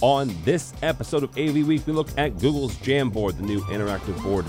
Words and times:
On 0.00 0.32
this 0.44 0.72
episode 0.82 1.24
of 1.24 1.30
AV 1.36 1.66
Week, 1.66 1.84
we 1.84 1.92
look 1.92 2.08
at 2.16 2.38
Google's 2.38 2.76
Jamboard, 2.76 3.36
the 3.36 3.42
new 3.42 3.60
interactive 3.62 4.22
board 4.22 4.46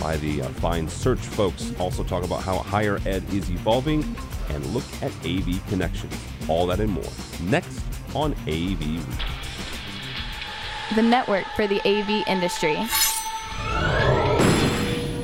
by 0.00 0.16
the 0.18 0.42
uh, 0.42 0.48
fine 0.48 0.88
search 0.88 1.18
folks. 1.18 1.72
Also, 1.80 2.04
talk 2.04 2.22
about 2.22 2.42
how 2.42 2.58
higher 2.58 3.00
ed 3.04 3.24
is 3.32 3.50
evolving 3.50 4.04
and 4.50 4.64
look 4.66 4.84
at 5.02 5.10
AV 5.26 5.60
connections. 5.68 6.14
All 6.48 6.66
that 6.68 6.78
and 6.78 6.92
more 6.92 7.02
next 7.42 7.82
on 8.14 8.32
AV 8.46 8.78
Week. 8.78 9.00
The 10.94 11.02
network 11.02 11.46
for 11.56 11.66
the 11.66 11.80
AV 11.80 12.24
industry. 12.28 12.76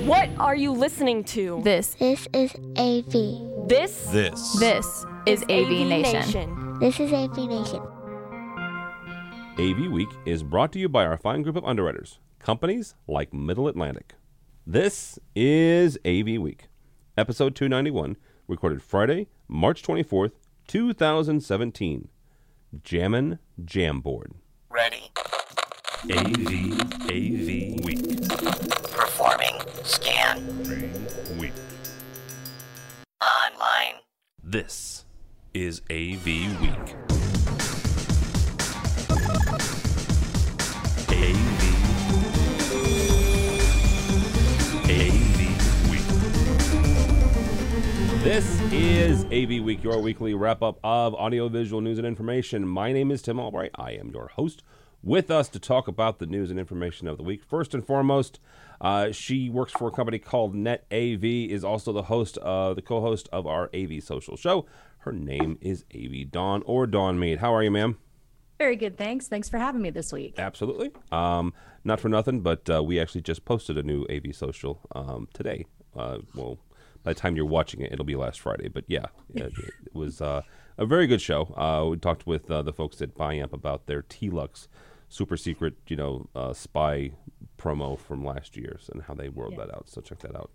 What 0.08 0.28
are 0.38 0.56
you 0.56 0.72
listening 0.72 1.22
to? 1.24 1.60
This, 1.62 1.94
This 1.94 2.26
is 2.32 2.52
AV. 2.76 3.68
This 3.68 4.06
This. 4.06 4.58
this 4.58 5.06
is 5.26 5.42
AV, 5.44 5.86
Nation. 5.86 6.78
This 6.80 6.98
is 6.98 7.12
AV 7.12 7.36
Nation. 7.36 7.82
AV 9.60 9.90
Week 9.90 10.08
is 10.24 10.44
brought 10.44 10.70
to 10.70 10.78
you 10.78 10.88
by 10.88 11.04
our 11.04 11.16
fine 11.16 11.42
group 11.42 11.56
of 11.56 11.64
underwriters, 11.64 12.20
companies 12.38 12.94
like 13.08 13.34
Middle 13.34 13.66
Atlantic. 13.66 14.14
This 14.64 15.18
is 15.34 15.98
AV 16.06 16.40
Week, 16.40 16.68
episode 17.16 17.56
291, 17.56 18.16
recorded 18.46 18.80
Friday, 18.80 19.26
March 19.48 19.82
24th, 19.82 20.30
2017. 20.68 22.08
Jammin' 22.84 23.40
Jamboard. 23.60 24.34
Ready. 24.70 25.10
AV 26.04 26.80
AV 27.10 27.84
Week. 27.84 28.28
Performing. 28.92 29.58
Scan. 29.82 30.46
Week. 31.36 31.52
Online. 33.20 33.94
This 34.40 35.04
is 35.52 35.82
AV 35.90 36.26
Week. 36.60 37.17
Is 48.88 49.26
AV 49.26 49.62
Week, 49.62 49.84
your 49.84 50.00
weekly 50.00 50.32
wrap 50.32 50.62
up 50.62 50.78
of 50.82 51.12
audiovisual 51.12 51.82
news 51.82 51.98
and 51.98 52.06
information. 52.06 52.66
My 52.66 52.90
name 52.90 53.10
is 53.10 53.20
Tim 53.20 53.38
Albright. 53.38 53.72
I 53.74 53.90
am 53.92 54.08
your 54.14 54.28
host. 54.28 54.62
With 55.02 55.30
us 55.30 55.50
to 55.50 55.60
talk 55.60 55.88
about 55.88 56.20
the 56.20 56.24
news 56.24 56.50
and 56.50 56.58
information 56.58 57.06
of 57.06 57.18
the 57.18 57.22
week. 57.22 57.44
First 57.44 57.74
and 57.74 57.86
foremost, 57.86 58.40
uh, 58.80 59.12
she 59.12 59.50
works 59.50 59.72
for 59.72 59.88
a 59.88 59.90
company 59.90 60.18
called 60.18 60.54
Net 60.54 60.86
AV. 60.90 61.22
Is 61.22 61.64
also 61.64 61.92
the 61.92 62.04
host, 62.04 62.38
uh, 62.38 62.72
the 62.72 62.80
co-host 62.80 63.28
of 63.30 63.46
our 63.46 63.68
AV 63.74 64.02
Social 64.02 64.38
Show. 64.38 64.64
Her 65.00 65.12
name 65.12 65.58
is 65.60 65.84
AV 65.94 66.30
Dawn 66.30 66.62
or 66.64 66.86
Dawn 66.86 67.18
Meade. 67.18 67.40
How 67.40 67.54
are 67.54 67.62
you, 67.62 67.70
ma'am? 67.70 67.98
Very 68.56 68.76
good, 68.76 68.96
thanks. 68.96 69.28
Thanks 69.28 69.50
for 69.50 69.58
having 69.58 69.82
me 69.82 69.90
this 69.90 70.14
week. 70.14 70.36
Absolutely. 70.38 70.92
Um, 71.12 71.52
not 71.84 72.00
for 72.00 72.08
nothing, 72.08 72.40
but 72.40 72.70
uh, 72.70 72.82
we 72.82 72.98
actually 72.98 73.20
just 73.20 73.44
posted 73.44 73.76
a 73.76 73.82
new 73.82 74.06
AV 74.10 74.34
social 74.34 74.80
um, 74.94 75.28
today. 75.34 75.66
Uh, 75.94 76.18
well, 76.34 76.58
by 77.08 77.14
the 77.14 77.20
time 77.20 77.36
you're 77.36 77.46
watching 77.46 77.80
it, 77.80 77.90
it'll 77.90 78.04
be 78.04 78.16
last 78.16 78.38
Friday. 78.38 78.68
But 78.68 78.84
yeah, 78.86 79.06
it, 79.34 79.50
it 79.56 79.94
was 79.94 80.20
uh, 80.20 80.42
a 80.76 80.84
very 80.84 81.06
good 81.06 81.22
show. 81.22 81.54
Uh, 81.56 81.88
we 81.88 81.96
talked 81.96 82.26
with 82.26 82.50
uh, 82.50 82.60
the 82.60 82.72
folks 82.74 83.00
at 83.00 83.14
Biamp 83.14 83.54
about 83.54 83.86
their 83.86 84.02
T-Lux 84.02 84.68
super 85.08 85.38
secret, 85.38 85.72
you 85.86 85.96
know, 85.96 86.28
uh, 86.34 86.52
spy 86.52 87.12
promo 87.56 87.98
from 87.98 88.22
last 88.22 88.58
year's 88.58 88.90
and 88.92 89.04
how 89.04 89.14
they 89.14 89.30
rolled 89.30 89.56
that 89.56 89.74
out. 89.74 89.88
So 89.88 90.02
check 90.02 90.18
that 90.18 90.36
out. 90.36 90.50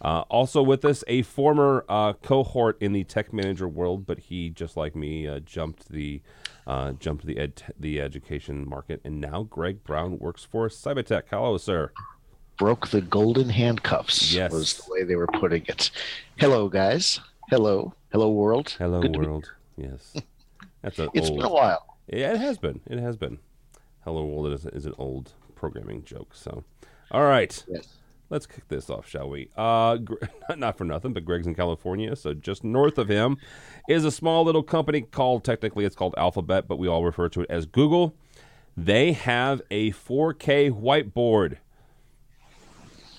Uh, 0.00 0.20
also 0.28 0.62
with 0.62 0.84
us, 0.84 1.02
a 1.08 1.22
former 1.22 1.84
uh, 1.88 2.12
cohort 2.12 2.80
in 2.80 2.92
the 2.92 3.02
tech 3.02 3.32
manager 3.32 3.66
world, 3.66 4.06
but 4.06 4.20
he, 4.20 4.50
just 4.50 4.76
like 4.76 4.94
me, 4.94 5.26
uh, 5.26 5.40
jumped 5.40 5.88
the 5.88 6.22
uh, 6.68 6.92
jumped 6.92 7.26
the 7.26 7.38
ed 7.38 7.60
the 7.76 8.00
education 8.00 8.68
market, 8.68 9.00
and 9.04 9.20
now 9.20 9.42
Greg 9.42 9.82
Brown 9.82 10.20
works 10.20 10.44
for 10.44 10.68
SybaTek. 10.68 11.24
Hello, 11.28 11.58
sir. 11.58 11.90
Broke 12.58 12.88
the 12.88 13.00
golden 13.00 13.48
handcuffs 13.48 14.32
Yes. 14.34 14.52
was 14.52 14.74
the 14.74 14.92
way 14.92 15.04
they 15.04 15.16
were 15.16 15.26
putting 15.28 15.64
it 15.66 15.90
hello 16.36 16.68
guys 16.68 17.20
hello 17.50 17.94
hello 18.12 18.30
world 18.30 18.74
Hello, 18.78 19.00
Good 19.00 19.16
world. 19.16 19.50
Yes, 19.76 20.14
that's 20.82 20.98
a 20.98 21.08
it's 21.14 21.28
old. 21.30 21.38
been 21.38 21.46
a 21.46 21.52
while 21.52 21.98
Yeah, 22.08 22.32
it 22.32 22.38
has 22.40 22.58
been. 22.58 22.80
It 22.86 22.98
has 22.98 23.16
been. 23.16 23.38
Hello 24.04 24.24
World 24.24 24.52
is, 24.52 24.64
is 24.66 24.86
an 24.86 24.94
old 24.98 25.32
programming 25.54 26.02
joke. 26.04 26.34
So, 26.34 26.64
all 27.10 27.24
right, 27.24 27.62
yes 27.68 27.94
let's 28.30 28.46
kick 28.46 28.66
this 28.68 28.90
off, 28.90 29.08
shall 29.08 29.28
we? 29.30 29.48
Uh, 29.56 29.96
not 30.56 30.76
for 30.76 30.84
nothing, 30.84 31.12
but 31.14 31.24
Greg's 31.24 31.46
in 31.46 31.54
California, 31.54 32.14
so 32.16 32.34
just 32.34 32.62
north 32.64 32.98
of 32.98 33.08
him 33.08 33.38
is 33.88 34.04
a 34.04 34.10
small 34.10 34.44
little 34.44 34.62
company 34.62 35.00
called. 35.02 35.44
Technically, 35.44 35.84
it's 35.84 35.96
called 35.96 36.14
Alphabet, 36.18 36.66
but 36.68 36.78
we 36.78 36.88
all 36.88 37.04
refer 37.04 37.28
to 37.30 37.40
it 37.42 37.46
as 37.50 37.64
Google. 37.66 38.14
They 38.76 39.12
have 39.12 39.62
a 39.70 39.92
4K 39.92 40.70
whiteboard. 40.70 41.56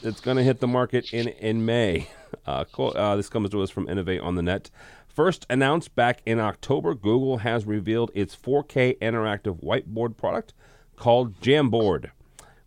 It's 0.01 0.21
going 0.21 0.37
to 0.37 0.43
hit 0.43 0.61
the 0.61 0.67
market 0.67 1.13
in 1.13 1.27
in 1.27 1.65
May. 1.65 2.07
Uh, 2.45 2.63
uh, 2.77 3.15
this 3.15 3.27
comes 3.27 3.49
to 3.49 3.61
us 3.61 3.69
from 3.69 3.89
Innovate 3.89 4.21
on 4.21 4.35
the 4.35 4.41
Net. 4.41 4.69
First 5.07 5.45
announced 5.49 5.93
back 5.95 6.21
in 6.25 6.39
October, 6.39 6.93
Google 6.93 7.39
has 7.39 7.65
revealed 7.65 8.11
its 8.13 8.35
4K 8.35 8.97
interactive 8.99 9.61
whiteboard 9.61 10.15
product 10.15 10.53
called 10.95 11.41
Jamboard. 11.41 12.11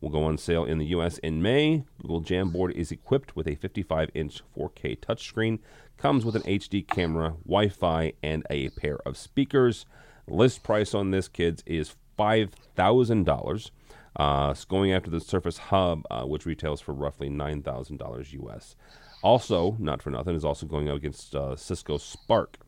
Will 0.01 0.11
go 0.11 0.25
on 0.25 0.37
sale 0.37 0.65
in 0.65 0.79
the 0.79 0.87
U.S. 0.87 1.19
in 1.19 1.41
May. 1.41 1.85
Google 2.03 2.23
Jamboard 2.23 2.73
is 2.73 2.91
equipped 2.93 3.35
with 3.37 3.47
a 3.47 3.57
55-inch 3.57 4.43
4K 4.57 4.99
touchscreen, 4.99 5.61
comes 5.97 6.25
with 6.25 6.37
an 6.37 6.43
HD 6.43 6.87
camera, 6.87 7.37
Wi-Fi, 7.47 8.13
and 8.23 8.45
a 8.51 8.69
pair 8.71 8.99
of 9.07 9.17
speakers. 9.17 9.87
List 10.27 10.63
price 10.63 10.93
on 10.93 11.13
this, 11.13 11.29
kids, 11.29 11.63
is 11.65 11.95
five 12.17 12.51
thousand 12.77 13.25
dollars. 13.25 13.71
Uh, 14.17 14.55
going 14.69 14.93
after 14.93 15.11
the 15.11 15.21
Surface 15.21 15.57
Hub, 15.57 16.03
uh, 16.11 16.25
which 16.25 16.45
retails 16.45 16.81
for 16.81 16.93
roughly 16.93 17.29
nine 17.31 17.63
thousand 17.63 17.97
dollars 17.97 18.33
US. 18.35 18.77
Also, 19.23 19.77
not 19.79 20.03
for 20.03 20.11
nothing, 20.11 20.35
is 20.35 20.45
also 20.45 20.67
going 20.67 20.89
up 20.91 20.97
against 20.97 21.35
uh, 21.35 21.57
Cisco 21.57 21.97
Spark, 21.97 22.59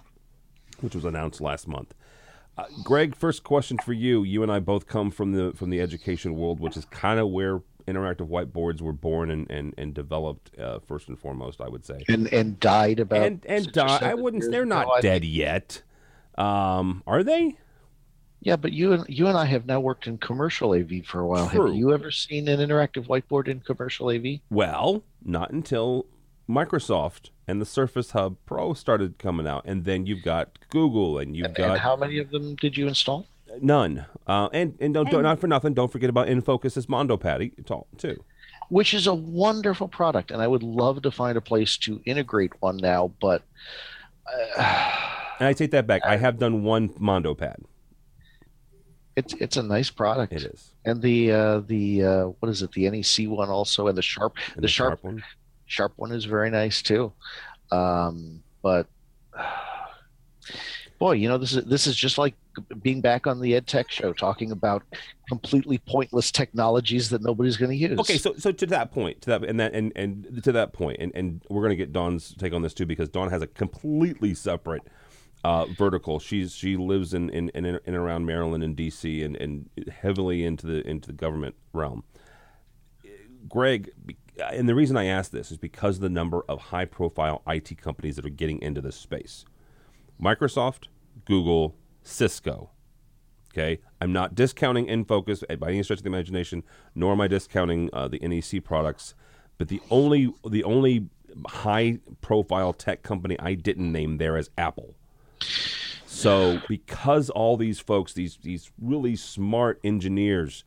which 0.81 0.94
was 0.94 1.05
announced 1.05 1.41
last 1.41 1.66
month. 1.69 1.93
Uh, 2.56 2.65
Greg, 2.84 3.15
first 3.16 3.43
question 3.43 3.77
for 3.84 3.93
you. 3.93 4.22
You 4.22 4.43
and 4.43 4.50
I 4.53 4.60
both 4.60 4.87
come 4.87 5.10
from 5.10 5.32
the 5.32 5.53
from 5.55 5.71
the 5.71 5.81
education 5.81 6.34
world, 6.37 6.60
which 6.60 6.77
is 6.77 6.84
kind 6.87 7.19
of 7.19 7.28
where 7.28 7.61
interactive 7.87 8.28
whiteboards 8.28 8.81
were 8.81 8.93
born 8.93 9.31
and 9.31 9.50
and, 9.50 9.75
and 9.76 9.93
developed 9.93 10.56
uh, 10.59 10.78
first 10.78 11.09
and 11.09 11.19
foremost. 11.19 11.61
I 11.61 11.69
would 11.69 11.84
say, 11.84 12.05
and 12.09 12.32
and 12.32 12.59
died 12.61 13.00
about 13.00 13.26
and 13.26 13.44
and 13.47 13.65
six 13.65 13.76
or 13.76 13.87
di- 13.87 14.11
I 14.11 14.15
wouldn't. 14.15 14.50
They're 14.50 14.65
not 14.65 14.88
I 14.88 15.00
dead 15.00 15.22
think. 15.22 15.34
yet. 15.34 15.82
Um, 16.38 17.03
are 17.06 17.22
they? 17.22 17.59
Yeah 18.44 18.56
but 18.56 18.72
you 18.72 18.93
and 18.93 19.05
you 19.09 19.27
and 19.27 19.37
i 19.37 19.47
have 19.47 19.66
now 19.66 19.81
worked 19.81 20.06
in 20.06 20.19
commercial 20.19 20.72
av 20.75 20.91
for 21.05 21.21
a 21.21 21.27
while 21.27 21.49
True. 21.49 21.66
have 21.66 21.75
you 21.75 21.93
ever 21.93 22.10
seen 22.10 22.47
an 22.49 22.60
interactive 22.60 23.06
whiteboard 23.09 23.49
in 23.49 23.60
commercial 23.60 24.10
av 24.10 24.25
Well, 24.50 25.03
not 25.25 25.50
until 25.50 26.06
Microsoft 26.49 27.31
and 27.49 27.59
the 27.60 27.65
Surface 27.65 28.10
Hub 28.10 28.37
Pro 28.44 28.75
started 28.75 29.16
coming 29.19 29.47
out, 29.47 29.62
and 29.65 29.84
then 29.87 30.05
you've 30.05 30.22
got 30.22 30.59
Google, 30.69 31.19
and 31.19 31.34
you've 31.34 31.47
and, 31.47 31.55
got 31.56 31.71
and 31.71 31.81
how 31.81 31.97
many 31.97 32.19
of 32.19 32.31
them 32.31 32.55
did 32.56 32.77
you 32.77 32.87
install 32.87 33.27
none. 33.62 34.05
Uh, 34.27 34.49
and 34.53 34.76
and 34.78 34.93
don't, 34.93 35.11
don't- 35.11 35.22
not 35.22 35.41
for 35.41 35.47
nothing, 35.47 35.72
don't 35.72 35.91
forget 35.91 36.11
about 36.11 36.26
InFocus's 36.28 36.87
Mondo 36.87 37.16
Pad 37.16 37.50
too. 37.65 37.87
too. 37.97 38.22
which 38.69 38.93
is 38.93 39.06
a 39.06 39.15
wonderful 39.15 39.88
product 39.88 40.31
and 40.31 40.41
i 40.43 40.47
would 40.47 40.62
love 40.62 41.00
to 41.03 41.11
find 41.11 41.37
a 41.37 41.41
place 41.41 41.76
to 41.76 42.00
integrate 42.05 42.53
one 42.61 42.76
now 42.78 43.11
but 43.21 43.43
uh, 44.26 44.91
And 45.38 45.49
I 45.49 45.53
take 45.53 45.72
that 45.72 45.87
back. 45.87 46.03
I 46.05 46.16
have 46.16 46.38
done 46.38 46.62
one 46.62 46.91
Mondo 46.99 47.34
Pad. 47.34 47.56
It's 49.17 49.35
it's 49.35 49.57
a 49.57 49.63
nice 49.63 49.91
product. 49.91 50.33
It 50.33 50.43
is. 50.43 50.75
And 50.85 51.01
the 51.01 51.33
uh 51.33 51.61
the 51.61 52.05
uh 52.05 52.25
what 52.41 52.49
is 52.49 52.63
it? 52.63 52.73
The 52.73 52.91
nec 52.91 53.29
one 53.29 53.49
also 53.49 53.89
and 53.89 53.97
the 53.97 54.03
sharp 54.03 54.37
And 54.55 54.65
the, 54.65 54.69
sharp, 54.69 55.05
one. 55.05 55.23
sharp 55.67 55.93
one 55.97 56.13
is 56.13 56.25
very 56.25 56.51
nice 56.51 56.83
too. 56.83 57.13
Um 57.71 58.43
but 58.63 58.87
boy 60.99 61.13
you 61.13 61.29
know 61.29 61.39
this 61.39 61.53
is 61.55 61.65
this 61.65 61.87
is 61.87 61.97
just 61.97 62.19
like 62.19 62.35
being 62.83 63.01
back 63.01 63.27
on 63.27 63.41
the 63.41 63.55
ed 63.55 63.67
tech 63.67 63.91
show 63.91 64.13
talking 64.13 64.53
about 64.53 64.83
completely 65.29 65.79
pointless 65.79 66.31
technologies 66.31 67.11
that 67.11 67.23
nobody's 67.23 67.56
going 67.56 67.71
to 67.71 67.77
use. 67.77 67.99
Okay, 67.99 68.19
so 68.19 68.35
so 68.37 68.53
to 68.53 68.67
that 68.67 68.93
point, 68.93 69.21
to 69.23 69.31
that 69.31 69.44
and 69.44 69.59
that 69.59 69.75
and 69.75 69.93
and 69.97 70.43
to 70.44 70.53
that 70.53 70.73
point, 70.73 70.99
and 71.00 71.12
and 71.15 71.41
we're 71.49 71.62
gonna 71.62 71.77
get 71.77 71.93
Dawn's 71.93 72.35
take 72.35 72.53
on 72.53 72.62
this 72.62 72.75
too 72.75 72.87
because 72.87 73.09
Dawn 73.09 73.31
has 73.31 73.43
a 73.43 73.47
completely 73.47 74.35
separate 74.35 74.83
uh, 75.44 75.67
vertical. 75.67 76.19
She's 76.19 76.55
she 76.55 76.76
lives 76.76 77.14
in 77.14 77.29
in, 77.31 77.50
in 77.50 77.67
in 77.67 77.79
and 77.87 77.96
around 77.96 78.26
Maryland 78.26 78.64
and 78.64 78.75
D.C. 78.75 79.23
and 79.23 79.37
and 79.37 79.69
heavily 80.00 80.44
into 80.44 80.67
the 80.67 80.87
into 80.88 81.08
the 81.08 81.12
government 81.12 81.55
realm. 81.73 82.02
Greg, 83.46 83.91
and 84.50 84.69
the 84.69 84.75
reason 84.75 84.96
I 84.96 85.05
ask 85.05 85.31
this 85.31 85.52
is 85.52 85.58
because 85.58 85.96
of 85.96 86.02
the 86.02 86.08
number 86.08 86.43
of 86.49 86.61
high 86.61 86.87
profile 86.87 87.43
IT 87.46 87.79
companies 87.81 88.17
that 88.17 88.25
are 88.25 88.31
getting 88.31 88.61
into 88.62 88.81
this 88.81 88.96
space. 88.96 89.44
Microsoft, 90.20 90.87
Google, 91.26 91.76
Cisco. 92.02 92.70
Okay, 93.52 93.81
I'm 94.00 94.12
not 94.12 94.35
discounting 94.35 94.87
InFocus 94.87 95.47
by 95.61 95.69
any 95.69 95.82
stretch 95.82 95.99
of 95.99 96.05
the 96.05 96.08
imagination, 96.08 96.64
nor 96.94 97.12
am 97.12 97.20
I 97.20 97.29
discounting 97.29 97.90
uh, 97.93 98.08
the 98.08 98.19
NEC 98.19 98.64
products. 98.64 99.14
But 99.58 99.69
the 99.69 99.81
only 99.90 100.32
the 100.49 100.64
only 100.64 101.11
high 101.47 101.99
profile 102.23 102.73
tech 102.73 103.02
company 103.02 103.38
I 103.38 103.55
didn't 103.55 103.93
name 103.93 104.17
there 104.17 104.37
is 104.38 104.49
Apple. 104.56 104.97
So 106.07 106.61
because 106.69 107.29
all 107.31 107.57
these 107.57 107.81
folks, 107.81 108.13
these 108.13 108.39
these 108.43 108.71
really 108.81 109.17
smart 109.17 109.81
engineers, 109.85 110.65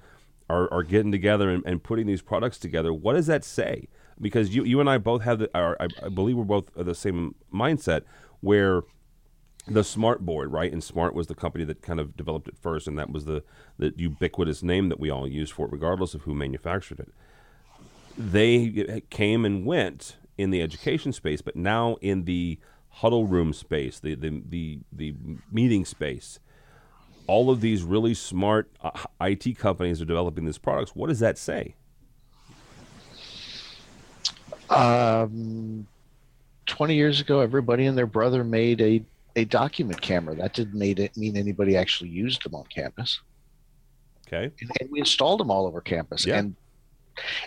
are, 0.49 0.71
are 0.73 0.83
getting 0.83 1.11
together 1.11 1.49
and, 1.49 1.63
and 1.65 1.83
putting 1.83 2.07
these 2.07 2.21
products 2.21 2.57
together, 2.57 2.93
what 2.93 3.13
does 3.13 3.27
that 3.27 3.43
say? 3.43 3.87
Because 4.19 4.55
you 4.55 4.63
you 4.63 4.79
and 4.79 4.89
I 4.89 4.97
both 4.97 5.21
have 5.23 5.39
the, 5.39 5.49
I, 5.55 5.87
I 6.03 6.09
believe 6.09 6.37
we're 6.37 6.43
both 6.43 6.73
the 6.75 6.95
same 6.95 7.35
mindset 7.53 8.01
where 8.41 8.83
the 9.67 9.83
smart 9.83 10.25
board 10.25 10.51
right 10.51 10.71
and 10.71 10.83
smart 10.83 11.13
was 11.13 11.27
the 11.27 11.35
company 11.35 11.65
that 11.65 11.81
kind 11.81 11.99
of 11.99 12.15
developed 12.15 12.47
it 12.47 12.57
first 12.57 12.87
and 12.87 12.97
that 12.97 13.11
was 13.11 13.25
the, 13.25 13.43
the 13.77 13.93
ubiquitous 13.97 14.63
name 14.63 14.87
that 14.87 14.99
we 14.99 15.09
all 15.09 15.27
use 15.27 15.49
for 15.49 15.65
it 15.65 15.71
regardless 15.73 16.13
of 16.13 16.21
who 16.21 16.33
manufactured 16.33 17.01
it 17.01 17.09
they 18.17 19.01
came 19.09 19.43
and 19.43 19.65
went 19.65 20.15
in 20.37 20.51
the 20.51 20.61
education 20.61 21.11
space 21.11 21.41
but 21.41 21.57
now 21.57 21.97
in 21.99 22.23
the 22.23 22.57
huddle 22.97 23.25
room 23.25 23.53
space 23.53 23.99
the 23.99 24.15
the 24.15 24.41
the, 24.49 24.79
the 24.91 25.15
meeting 25.51 25.85
space 25.85 26.39
all 27.27 27.49
of 27.49 27.59
these 27.59 27.83
really 27.83 28.13
smart 28.13 28.69
uh, 28.81 28.91
IT 29.21 29.57
companies 29.57 30.01
are 30.01 30.05
developing 30.05 30.45
these 30.45 30.57
products 30.57 30.95
what 30.95 31.07
does 31.07 31.19
that 31.19 31.37
say 31.37 31.75
Um, 34.69 35.87
20 36.65 36.95
years 36.95 37.21
ago, 37.21 37.39
everybody 37.39 37.85
and 37.85 37.97
their 37.97 38.05
brother 38.07 38.43
made 38.43 38.81
a, 38.81 39.03
a 39.35 39.45
document 39.45 40.01
camera. 40.01 40.35
That 40.35 40.53
didn't 40.53 40.77
made 40.77 40.99
it 40.99 41.15
mean 41.15 41.37
anybody 41.37 41.77
actually 41.77 42.09
used 42.09 42.43
them 42.43 42.55
on 42.55 42.65
campus. 42.65 43.21
okay 44.27 44.51
And, 44.61 44.71
and 44.81 44.91
we 44.91 44.99
installed 44.99 45.39
them 45.39 45.49
all 45.49 45.65
over 45.65 45.81
campus. 45.81 46.25
Yeah. 46.25 46.39
And 46.39 46.55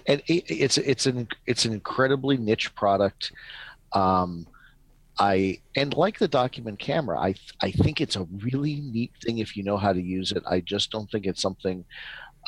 and 0.06 0.23
it, 0.26 0.44
it's 0.49 0.79
it's 0.79 1.06
an 1.06 1.29
it's 1.47 1.64
an 1.64 1.73
incredibly 1.73 2.37
niche 2.37 2.75
product. 2.75 3.32
Um, 3.93 4.47
I 5.21 5.61
and 5.77 5.95
like 5.95 6.19
the 6.19 6.27
document 6.29 6.79
camera, 6.79 7.19
I 7.21 7.35
I 7.63 7.71
think 7.71 8.01
it's 8.01 8.17
a 8.17 8.27
really 8.43 8.77
neat 8.81 9.13
thing 9.23 9.39
if 9.39 9.55
you 9.55 9.63
know 9.63 9.77
how 9.77 9.93
to 9.93 10.01
use 10.01 10.33
it. 10.33 10.43
I 10.51 10.61
just 10.61 10.91
don't 10.91 11.11
think 11.11 11.27
it's 11.27 11.43
something. 11.43 11.85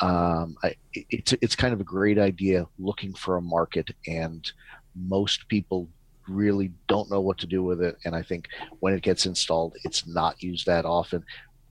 Um, 0.01 0.55
I, 0.63 0.73
it's 0.95 1.33
it's 1.33 1.55
kind 1.55 1.73
of 1.73 1.81
a 1.81 1.83
great 1.85 2.17
idea 2.17 2.67
looking 2.79 3.13
for 3.13 3.37
a 3.37 3.41
market, 3.41 3.91
and 4.07 4.51
most 4.95 5.47
people 5.49 5.87
really 6.27 6.71
don't 6.87 7.11
know 7.11 7.21
what 7.21 7.37
to 7.37 7.47
do 7.47 7.61
with 7.61 7.81
it. 7.81 7.97
And 8.05 8.15
I 8.15 8.23
think 8.23 8.47
when 8.79 8.95
it 8.95 9.03
gets 9.03 9.27
installed, 9.27 9.75
it's 9.83 10.07
not 10.07 10.41
used 10.41 10.65
that 10.65 10.85
often. 10.85 11.23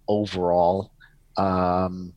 Overall, 0.07 0.93
um, 1.37 2.13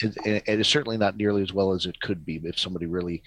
it, 0.00 0.16
it 0.46 0.60
is 0.60 0.68
certainly 0.68 0.98
not 0.98 1.16
nearly 1.16 1.42
as 1.42 1.52
well 1.52 1.72
as 1.72 1.84
it 1.84 2.00
could 2.00 2.24
be 2.24 2.40
if 2.44 2.58
somebody 2.58 2.86
really 2.86 3.24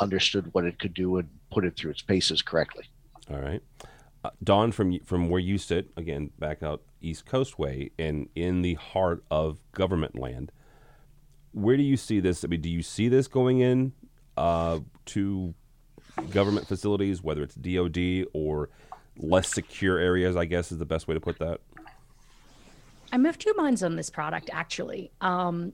understood 0.00 0.48
what 0.52 0.64
it 0.64 0.78
could 0.78 0.94
do 0.94 1.18
and 1.18 1.28
put 1.50 1.66
it 1.66 1.76
through 1.76 1.90
its 1.90 2.02
paces 2.02 2.40
correctly. 2.40 2.84
All 3.30 3.40
right. 3.40 3.62
Dawn, 4.42 4.72
from 4.72 4.98
from 5.00 5.28
where 5.28 5.40
you 5.40 5.58
sit, 5.58 5.88
again, 5.96 6.30
back 6.38 6.62
out 6.62 6.82
East 7.00 7.26
Coast 7.26 7.58
way, 7.58 7.90
and 7.98 8.28
in 8.34 8.62
the 8.62 8.74
heart 8.74 9.24
of 9.30 9.58
government 9.72 10.18
land, 10.18 10.52
where 11.52 11.76
do 11.76 11.82
you 11.82 11.96
see 11.96 12.20
this? 12.20 12.44
I 12.44 12.48
mean, 12.48 12.60
do 12.60 12.68
you 12.68 12.82
see 12.82 13.08
this 13.08 13.28
going 13.28 13.60
in 13.60 13.92
uh, 14.36 14.80
to 15.06 15.54
government 16.30 16.66
facilities, 16.66 17.22
whether 17.22 17.42
it's 17.42 17.54
DoD 17.54 18.26
or 18.32 18.68
less 19.16 19.48
secure 19.48 19.98
areas? 19.98 20.36
I 20.36 20.44
guess 20.44 20.72
is 20.72 20.78
the 20.78 20.86
best 20.86 21.08
way 21.08 21.14
to 21.14 21.20
put 21.20 21.38
that. 21.38 21.60
I'm 23.12 23.24
of 23.26 23.38
two 23.38 23.54
minds 23.56 23.82
on 23.82 23.96
this 23.96 24.10
product, 24.10 24.50
actually. 24.52 25.12
Um, 25.20 25.72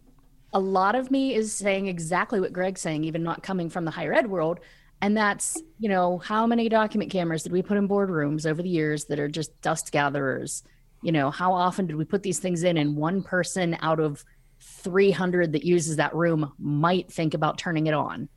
a 0.53 0.61
lot 0.61 0.95
of 0.95 1.11
me 1.11 1.35
is 1.35 1.53
saying 1.53 1.87
exactly 1.87 2.41
what 2.41 2.53
Greg's 2.53 2.81
saying, 2.81 3.05
even 3.05 3.23
not 3.23 3.43
coming 3.43 3.71
from 3.71 3.85
the 3.85 3.91
higher 3.91 4.13
ed 4.13 4.29
world. 4.29 4.61
And 5.03 5.17
that's, 5.17 5.61
you 5.81 5.89
know, 5.89 6.19
how 6.19 6.47
many 6.47 6.69
document 6.69 7.11
cameras 7.11 7.43
did 7.43 7.51
we 7.51 7.61
put 7.61 7.77
in 7.77 7.89
boardrooms 7.89 8.47
over 8.47 8.63
the 8.63 8.69
years 8.69 9.07
that 9.07 9.19
are 9.19 9.29
just 9.29 9.61
dust 9.61 9.91
gatherers? 9.91 10.63
You 11.03 11.11
know, 11.11 11.33
how 11.33 11.53
often 11.53 11.89
did 11.89 11.97
we 11.97 12.05
put 12.05 12.23
these 12.23 12.39
things 12.39 12.63
in 12.63 12.77
and 12.77 12.97
one 12.97 13.25
person 13.25 13.77
out 13.81 13.99
of 13.99 14.25
300 14.61 15.53
that 15.53 15.65
uses 15.65 15.97
that 15.97 16.15
room 16.15 16.53
might 16.57 17.13
think 17.13 17.35
about 17.35 17.59
turning 17.59 17.89
it 17.89 17.95
on? 17.95 18.29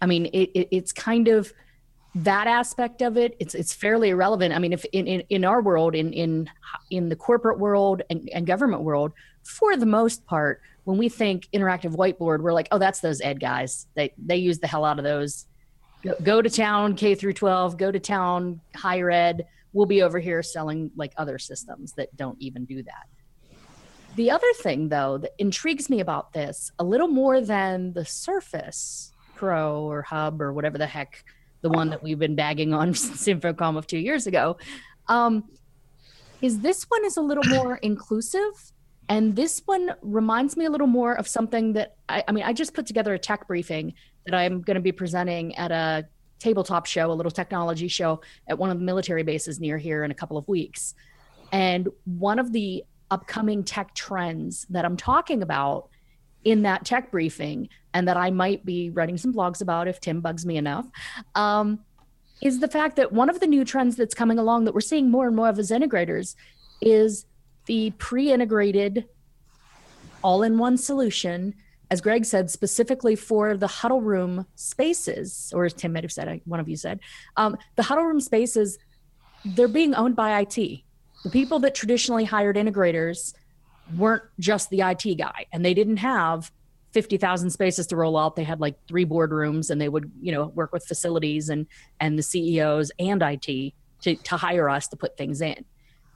I 0.00 0.06
mean, 0.06 0.26
it, 0.26 0.50
it, 0.54 0.68
it's 0.70 0.92
kind 0.92 1.26
of 1.26 1.52
that 2.14 2.46
aspect 2.46 3.00
of 3.00 3.16
it 3.16 3.34
it's 3.40 3.54
it's 3.54 3.72
fairly 3.72 4.10
irrelevant 4.10 4.52
i 4.52 4.58
mean 4.58 4.74
if 4.74 4.84
in 4.92 5.06
in, 5.06 5.22
in 5.30 5.46
our 5.46 5.62
world 5.62 5.94
in 5.94 6.12
in 6.12 6.46
in 6.90 7.08
the 7.08 7.16
corporate 7.16 7.58
world 7.58 8.02
and, 8.10 8.28
and 8.34 8.46
government 8.46 8.82
world 8.82 9.12
for 9.44 9.78
the 9.78 9.86
most 9.86 10.26
part 10.26 10.60
when 10.84 10.98
we 10.98 11.08
think 11.08 11.48
interactive 11.54 11.96
whiteboard 11.96 12.42
we're 12.42 12.52
like 12.52 12.68
oh 12.70 12.76
that's 12.76 13.00
those 13.00 13.22
ed 13.22 13.40
guys 13.40 13.86
they 13.94 14.12
they 14.18 14.36
use 14.36 14.58
the 14.58 14.66
hell 14.66 14.84
out 14.84 14.98
of 14.98 15.04
those 15.04 15.46
go, 16.02 16.14
go 16.22 16.42
to 16.42 16.50
town 16.50 16.94
k 16.94 17.14
through 17.14 17.32
12 17.32 17.76
go 17.76 17.90
to 17.90 18.00
town 18.00 18.60
higher 18.76 19.10
ed. 19.10 19.46
We'll 19.72 19.86
be 19.86 20.02
over 20.02 20.18
here 20.18 20.42
selling 20.42 20.90
like 20.96 21.12
other 21.16 21.38
systems 21.38 21.94
that 21.94 22.14
don't 22.16 22.36
even 22.40 22.66
do 22.66 22.82
that. 22.82 23.06
The 24.16 24.30
other 24.30 24.52
thing 24.62 24.88
though 24.88 25.18
that 25.18 25.32
intrigues 25.38 25.88
me 25.88 26.00
about 26.00 26.32
this 26.32 26.70
a 26.78 26.84
little 26.84 27.08
more 27.08 27.40
than 27.40 27.92
the 27.92 28.04
surface 28.04 29.12
pro 29.34 29.82
or 29.82 30.02
hub 30.02 30.40
or 30.40 30.52
whatever 30.52 30.78
the 30.78 30.86
heck 30.86 31.24
the 31.62 31.68
one 31.68 31.90
that 31.90 32.02
we've 32.02 32.18
been 32.18 32.34
bagging 32.34 32.74
on 32.74 32.94
since 32.94 33.26
InfoComm 33.26 33.76
of 33.76 33.86
two 33.86 33.98
years 33.98 34.26
ago 34.26 34.56
um, 35.08 35.44
is 36.42 36.60
this 36.60 36.84
one 36.84 37.04
is 37.04 37.16
a 37.16 37.20
little 37.20 37.44
more 37.44 37.76
inclusive 37.82 38.72
and 39.08 39.34
this 39.34 39.62
one 39.66 39.94
reminds 40.02 40.56
me 40.56 40.64
a 40.64 40.70
little 40.70 40.86
more 40.86 41.14
of 41.14 41.26
something 41.26 41.72
that 41.72 41.96
I, 42.08 42.22
I 42.28 42.32
mean 42.32 42.44
i 42.44 42.52
just 42.52 42.74
put 42.74 42.86
together 42.86 43.14
a 43.14 43.18
tech 43.18 43.48
briefing 43.48 43.94
that 44.26 44.34
i'm 44.34 44.62
going 44.62 44.74
to 44.74 44.80
be 44.80 44.92
presenting 44.92 45.54
at 45.56 45.70
a 45.70 46.06
tabletop 46.38 46.86
show 46.86 47.10
a 47.10 47.14
little 47.14 47.30
technology 47.30 47.88
show 47.88 48.20
at 48.48 48.58
one 48.58 48.70
of 48.70 48.78
the 48.78 48.84
military 48.84 49.22
bases 49.22 49.60
near 49.60 49.78
here 49.78 50.02
in 50.02 50.10
a 50.10 50.14
couple 50.14 50.36
of 50.36 50.48
weeks. 50.48 50.94
And 51.52 51.88
one 52.04 52.40
of 52.40 52.50
the 52.50 52.82
upcoming 53.12 53.62
tech 53.62 53.94
trends 53.94 54.66
that 54.70 54.84
i'm 54.84 54.96
talking 54.96 55.42
about 55.42 55.88
in 56.44 56.62
that 56.62 56.84
tech 56.84 57.10
briefing 57.10 57.68
and 57.94 58.08
that 58.08 58.16
I 58.16 58.30
might 58.30 58.64
be 58.64 58.90
writing 58.90 59.16
some 59.16 59.32
blogs 59.32 59.60
about 59.60 59.88
if 59.88 60.00
Tim 60.00 60.20
bugs 60.20 60.44
me 60.44 60.56
enough, 60.56 60.86
um, 61.34 61.80
is 62.40 62.58
the 62.58 62.68
fact 62.68 62.96
that 62.96 63.12
one 63.12 63.30
of 63.30 63.40
the 63.40 63.46
new 63.46 63.64
trends 63.64 63.96
that's 63.96 64.14
coming 64.14 64.38
along 64.38 64.64
that 64.64 64.74
we're 64.74 64.80
seeing 64.80 65.10
more 65.10 65.26
and 65.26 65.36
more 65.36 65.48
of 65.48 65.58
as 65.58 65.70
integrators 65.70 66.34
is 66.80 67.26
the 67.66 67.90
pre 67.98 68.32
integrated 68.32 69.04
all 70.24 70.42
in 70.42 70.58
one 70.58 70.76
solution, 70.76 71.54
as 71.92 72.00
Greg 72.00 72.24
said, 72.24 72.50
specifically 72.50 73.14
for 73.14 73.54
the 73.54 73.66
huddle 73.66 74.00
room 74.00 74.46
spaces, 74.54 75.52
or 75.54 75.66
as 75.66 75.74
Tim 75.74 75.92
might 75.92 76.04
have 76.04 76.10
said, 76.10 76.40
one 76.46 76.58
of 76.58 76.66
you 76.66 76.74
said, 76.74 77.00
um, 77.36 77.54
the 77.76 77.82
huddle 77.82 78.04
room 78.04 78.18
spaces, 78.18 78.78
they're 79.44 79.68
being 79.68 79.94
owned 79.94 80.16
by 80.16 80.40
IT. 80.40 80.54
The 80.56 81.30
people 81.30 81.58
that 81.58 81.74
traditionally 81.74 82.24
hired 82.24 82.56
integrators 82.56 83.34
weren't 83.94 84.22
just 84.40 84.70
the 84.70 84.80
IT 84.80 85.18
guy 85.18 85.44
and 85.52 85.62
they 85.62 85.74
didn't 85.74 85.98
have 85.98 86.50
50,000 86.92 87.50
spaces 87.50 87.86
to 87.88 87.96
roll 87.96 88.16
out. 88.16 88.36
They 88.36 88.44
had 88.44 88.58
like 88.58 88.76
three 88.88 89.04
boardrooms 89.04 89.68
and 89.68 89.78
they 89.78 89.90
would, 89.90 90.10
you 90.18 90.32
know, 90.32 90.46
work 90.46 90.72
with 90.72 90.86
facilities 90.86 91.50
and 91.50 91.66
and 92.00 92.18
the 92.18 92.22
CEOs 92.22 92.90
and 92.98 93.22
IT 93.22 93.74
to, 94.00 94.16
to 94.16 94.36
hire 94.38 94.70
us 94.70 94.88
to 94.88 94.96
put 94.96 95.18
things 95.18 95.42
in. 95.42 95.62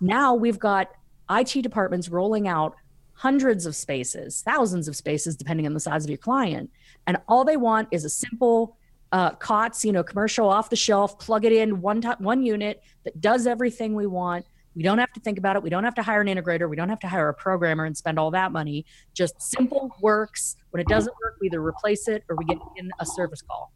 Now 0.00 0.34
we've 0.34 0.58
got 0.58 0.88
IT 1.30 1.60
departments 1.60 2.08
rolling 2.08 2.48
out 2.48 2.76
hundreds 3.16 3.64
of 3.64 3.74
spaces, 3.74 4.42
thousands 4.42 4.88
of 4.88 4.94
spaces, 4.94 5.36
depending 5.36 5.66
on 5.66 5.72
the 5.72 5.80
size 5.80 6.04
of 6.04 6.10
your 6.10 6.18
client. 6.18 6.70
And 7.06 7.16
all 7.28 7.44
they 7.44 7.56
want 7.56 7.88
is 7.90 8.04
a 8.04 8.10
simple 8.10 8.76
uh, 9.10 9.30
COTS, 9.30 9.84
you 9.84 9.92
know, 9.92 10.02
commercial 10.02 10.48
off 10.48 10.68
the 10.68 10.76
shelf, 10.76 11.18
plug 11.18 11.44
it 11.46 11.52
in 11.52 11.80
one 11.80 12.02
time, 12.02 12.16
one 12.18 12.42
unit 12.42 12.82
that 13.04 13.20
does 13.20 13.46
everything 13.46 13.94
we 13.94 14.06
want. 14.06 14.44
We 14.74 14.82
don't 14.82 14.98
have 14.98 15.12
to 15.14 15.20
think 15.20 15.38
about 15.38 15.56
it. 15.56 15.62
We 15.62 15.70
don't 15.70 15.84
have 15.84 15.94
to 15.94 16.02
hire 16.02 16.20
an 16.20 16.26
integrator. 16.26 16.68
We 16.68 16.76
don't 16.76 16.90
have 16.90 16.98
to 17.00 17.08
hire 17.08 17.30
a 17.30 17.34
programmer 17.34 17.86
and 17.86 17.96
spend 17.96 18.18
all 18.18 18.30
that 18.32 18.52
money. 18.52 18.84
Just 19.14 19.40
simple 19.40 19.90
works. 20.02 20.56
When 20.70 20.82
it 20.82 20.88
doesn't 20.88 21.14
work, 21.22 21.36
we 21.40 21.46
either 21.46 21.64
replace 21.64 22.08
it 22.08 22.22
or 22.28 22.36
we 22.36 22.44
get 22.44 22.58
in 22.76 22.90
a 23.00 23.06
service 23.06 23.40
call. 23.40 23.72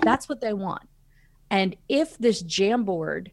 That's 0.00 0.26
what 0.30 0.40
they 0.40 0.54
want. 0.54 0.88
And 1.50 1.76
if 1.90 2.16
this 2.16 2.42
Jamboard 2.42 3.32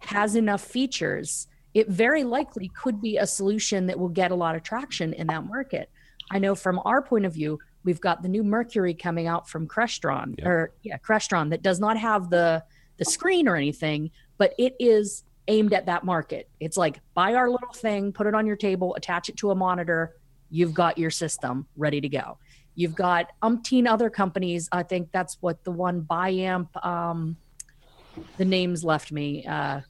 has 0.00 0.34
enough 0.34 0.62
features, 0.62 1.46
it 1.74 1.88
very 1.88 2.24
likely 2.24 2.68
could 2.68 3.00
be 3.00 3.18
a 3.18 3.26
solution 3.26 3.86
that 3.86 3.98
will 3.98 4.08
get 4.08 4.30
a 4.30 4.34
lot 4.34 4.54
of 4.54 4.62
traction 4.62 5.12
in 5.12 5.26
that 5.26 5.44
market. 5.44 5.90
I 6.30 6.38
know 6.38 6.54
from 6.54 6.80
our 6.84 7.02
point 7.02 7.26
of 7.26 7.34
view, 7.34 7.58
we've 7.84 8.00
got 8.00 8.22
the 8.22 8.28
new 8.28 8.42
Mercury 8.42 8.94
coming 8.94 9.26
out 9.26 9.48
from 9.48 9.68
Crestron 9.68 10.44
or 10.46 10.72
yeah, 10.82 10.96
Crestron 10.98 11.50
that 11.50 11.62
does 11.62 11.80
not 11.80 11.98
have 11.98 12.30
the 12.30 12.64
the 12.96 13.04
screen 13.04 13.48
or 13.48 13.56
anything, 13.56 14.10
but 14.38 14.54
it 14.56 14.76
is 14.78 15.24
aimed 15.48 15.72
at 15.72 15.86
that 15.86 16.04
market. 16.04 16.48
It's 16.60 16.76
like 16.76 17.00
buy 17.12 17.34
our 17.34 17.50
little 17.50 17.72
thing, 17.74 18.12
put 18.12 18.26
it 18.26 18.34
on 18.34 18.46
your 18.46 18.56
table, 18.56 18.94
attach 18.94 19.28
it 19.28 19.36
to 19.38 19.50
a 19.50 19.54
monitor, 19.54 20.14
you've 20.50 20.72
got 20.72 20.96
your 20.96 21.10
system 21.10 21.66
ready 21.76 22.00
to 22.00 22.08
go. 22.08 22.38
You've 22.76 22.94
got 22.94 23.30
umpteen 23.42 23.88
other 23.88 24.10
companies. 24.10 24.68
I 24.72 24.82
think 24.84 25.10
that's 25.12 25.36
what 25.40 25.62
the 25.64 25.70
one 25.70 26.02
Biamp, 26.02 26.68
um, 26.84 27.36
the 28.36 28.44
names 28.44 28.84
left 28.84 29.12
me. 29.12 29.44
Uh, 29.44 29.80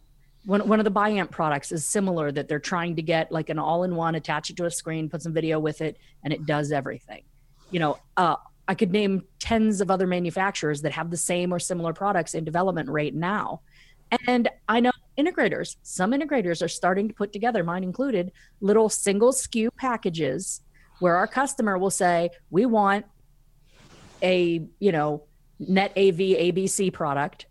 one, 0.44 0.66
one 0.68 0.78
of 0.78 0.84
the 0.84 0.90
Biamp 0.90 1.30
products 1.30 1.72
is 1.72 1.84
similar 1.84 2.30
that 2.32 2.48
they're 2.48 2.58
trying 2.58 2.96
to 2.96 3.02
get 3.02 3.32
like 3.32 3.48
an 3.48 3.58
all-in-one, 3.58 4.14
attach 4.14 4.50
it 4.50 4.56
to 4.56 4.66
a 4.66 4.70
screen, 4.70 5.08
put 5.08 5.22
some 5.22 5.32
video 5.32 5.58
with 5.58 5.80
it, 5.80 5.96
and 6.22 6.32
it 6.32 6.46
does 6.46 6.72
everything. 6.72 7.22
You 7.70 7.80
know, 7.80 7.98
uh, 8.16 8.36
I 8.68 8.74
could 8.74 8.92
name 8.92 9.24
tens 9.38 9.80
of 9.80 9.90
other 9.90 10.06
manufacturers 10.06 10.82
that 10.82 10.92
have 10.92 11.10
the 11.10 11.16
same 11.16 11.52
or 11.52 11.58
similar 11.58 11.92
products 11.92 12.34
in 12.34 12.44
development 12.44 12.88
right 12.88 13.14
now. 13.14 13.60
And 14.26 14.48
I 14.68 14.80
know 14.80 14.92
integrators, 15.18 15.76
some 15.82 16.12
integrators 16.12 16.62
are 16.62 16.68
starting 16.68 17.08
to 17.08 17.14
put 17.14 17.32
together, 17.32 17.64
mine 17.64 17.82
included, 17.82 18.32
little 18.60 18.88
single 18.88 19.32
SKU 19.32 19.68
packages 19.76 20.60
where 21.00 21.16
our 21.16 21.26
customer 21.26 21.78
will 21.78 21.90
say, 21.90 22.30
we 22.50 22.66
want 22.66 23.04
a, 24.22 24.62
you 24.78 24.92
know, 24.92 25.24
net 25.58 25.90
AV 25.96 26.18
ABC 26.18 26.92
product. 26.92 27.46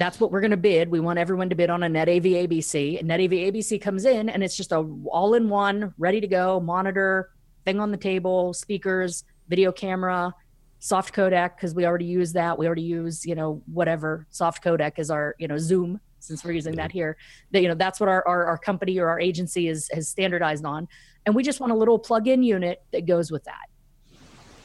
That's 0.00 0.18
what 0.18 0.32
we're 0.32 0.40
going 0.40 0.52
to 0.52 0.56
bid. 0.56 0.90
We 0.90 0.98
want 0.98 1.18
everyone 1.18 1.50
to 1.50 1.54
bid 1.54 1.68
on 1.68 1.82
a 1.82 1.88
net 1.88 2.08
AV 2.08 2.22
ABC. 2.22 2.98
And 2.98 3.08
net 3.08 3.20
AV 3.20 3.32
ABC 3.32 3.78
comes 3.78 4.06
in 4.06 4.30
and 4.30 4.42
it's 4.42 4.56
just 4.56 4.72
a 4.72 4.78
all 4.78 5.34
in 5.34 5.50
one, 5.50 5.92
ready 5.98 6.22
to 6.22 6.26
go 6.26 6.58
monitor, 6.58 7.28
thing 7.66 7.78
on 7.80 7.90
the 7.90 7.98
table, 7.98 8.54
speakers, 8.54 9.24
video 9.48 9.70
camera, 9.70 10.34
soft 10.78 11.14
codec 11.14 11.54
because 11.54 11.74
we 11.74 11.84
already 11.84 12.06
use 12.06 12.32
that. 12.32 12.58
We 12.58 12.64
already 12.66 12.80
use, 12.80 13.26
you 13.26 13.34
know, 13.34 13.62
whatever 13.70 14.26
soft 14.30 14.64
codec 14.64 14.98
is 14.98 15.10
our, 15.10 15.34
you 15.38 15.46
know, 15.46 15.58
Zoom 15.58 16.00
since 16.18 16.42
we're 16.44 16.52
using 16.52 16.76
that 16.76 16.90
here. 16.90 17.18
That 17.50 17.60
you 17.60 17.68
know, 17.68 17.74
that's 17.74 18.00
what 18.00 18.08
our, 18.08 18.26
our 18.26 18.46
our 18.46 18.56
company 18.56 18.98
or 18.98 19.10
our 19.10 19.20
agency 19.20 19.68
is 19.68 19.90
has 19.92 20.08
standardized 20.08 20.64
on, 20.64 20.88
and 21.26 21.34
we 21.34 21.42
just 21.42 21.60
want 21.60 21.74
a 21.74 21.76
little 21.76 21.98
plug-in 21.98 22.42
unit 22.42 22.82
that 22.92 23.04
goes 23.04 23.30
with 23.30 23.44
that. 23.44 23.68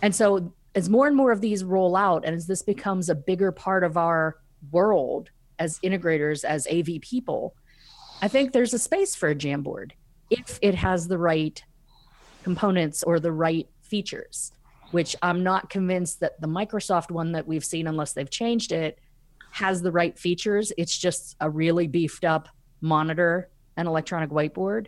And 0.01 0.15
so 0.15 0.53
as 0.75 0.89
more 0.89 1.07
and 1.07 1.15
more 1.15 1.33
of 1.33 1.41
these 1.41 1.61
roll 1.65 1.97
out, 1.97 2.23
and 2.23 2.33
as 2.33 2.47
this 2.47 2.61
becomes 2.61 3.09
a 3.09 3.15
bigger 3.15 3.51
part 3.51 3.83
of 3.83 3.97
our 3.97 4.37
world 4.71 5.29
as 5.59 5.79
integrators, 5.79 6.43
as 6.43 6.67
AV 6.67 7.01
people, 7.01 7.55
I 8.21 8.27
think 8.27 8.51
there's 8.51 8.73
a 8.73 8.79
space 8.79 9.15
for 9.15 9.29
a 9.29 9.35
Jamboard 9.35 9.91
if 10.29 10.59
it 10.61 10.75
has 10.75 11.07
the 11.07 11.17
right 11.17 11.63
components 12.43 13.03
or 13.03 13.19
the 13.19 13.31
right 13.31 13.67
features 13.81 14.51
which 14.91 15.15
I'm 15.21 15.43
not 15.43 15.69
convinced 15.69 16.21
that 16.21 16.39
the 16.39 16.47
Microsoft 16.47 17.11
one 17.11 17.33
that 17.33 17.45
we've 17.45 17.65
seen, 17.65 17.87
unless 17.87 18.13
they've 18.13 18.29
changed 18.29 18.71
it, 18.71 18.97
has 19.51 19.81
the 19.81 19.91
right 19.91 20.17
features. 20.17 20.71
It's 20.77 20.97
just 20.97 21.35
a 21.41 21.49
really 21.49 21.87
beefed 21.87 22.23
up 22.23 22.47
monitor 22.79 23.49
and 23.77 23.89
electronic 23.89 24.29
whiteboard. 24.29 24.87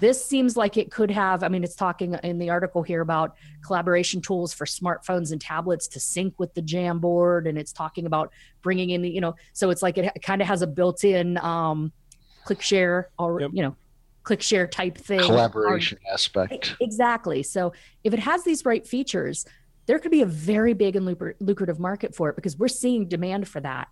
This 0.00 0.24
seems 0.24 0.56
like 0.56 0.76
it 0.76 0.90
could 0.90 1.10
have, 1.10 1.42
I 1.42 1.48
mean, 1.48 1.62
it's 1.62 1.76
talking 1.76 2.14
in 2.24 2.38
the 2.38 2.50
article 2.50 2.82
here 2.82 3.00
about 3.00 3.36
collaboration 3.64 4.20
tools 4.20 4.52
for 4.52 4.64
smartphones 4.64 5.30
and 5.32 5.40
tablets 5.40 5.86
to 5.88 6.00
sync 6.00 6.34
with 6.38 6.52
the 6.54 6.62
Jamboard. 6.62 7.48
And 7.48 7.56
it's 7.56 7.72
talking 7.72 8.06
about 8.06 8.32
bringing 8.60 8.90
in 8.90 9.02
the, 9.02 9.08
you 9.08 9.20
know, 9.20 9.34
so 9.52 9.70
it's 9.70 9.82
like 9.82 9.96
it 9.96 10.10
kind 10.22 10.42
of 10.42 10.48
has 10.48 10.62
a 10.62 10.66
built 10.66 11.04
in 11.04 11.38
um, 11.38 11.92
click 12.44 12.60
share 12.60 13.10
or, 13.18 13.40
Yep. 13.40 13.50
you 13.54 13.62
know, 13.62 13.76
click 14.24 14.42
share 14.42 14.66
type 14.66 14.98
thing. 14.98 15.20
Collaboration 15.20 15.98
aspect. 16.12 16.74
Exactly. 16.80 17.42
So 17.42 17.72
if 18.02 18.12
it 18.12 18.18
has 18.18 18.42
these 18.42 18.64
right 18.64 18.86
features, 18.86 19.46
there 19.86 19.98
could 19.98 20.10
be 20.10 20.22
a 20.22 20.26
very 20.26 20.72
big 20.72 20.96
and 20.96 21.06
lucrative 21.40 21.78
market 21.78 22.14
for 22.14 22.30
it 22.30 22.36
because 22.36 22.58
we're 22.58 22.68
seeing 22.68 23.06
demand 23.06 23.46
for 23.46 23.60
that 23.60 23.88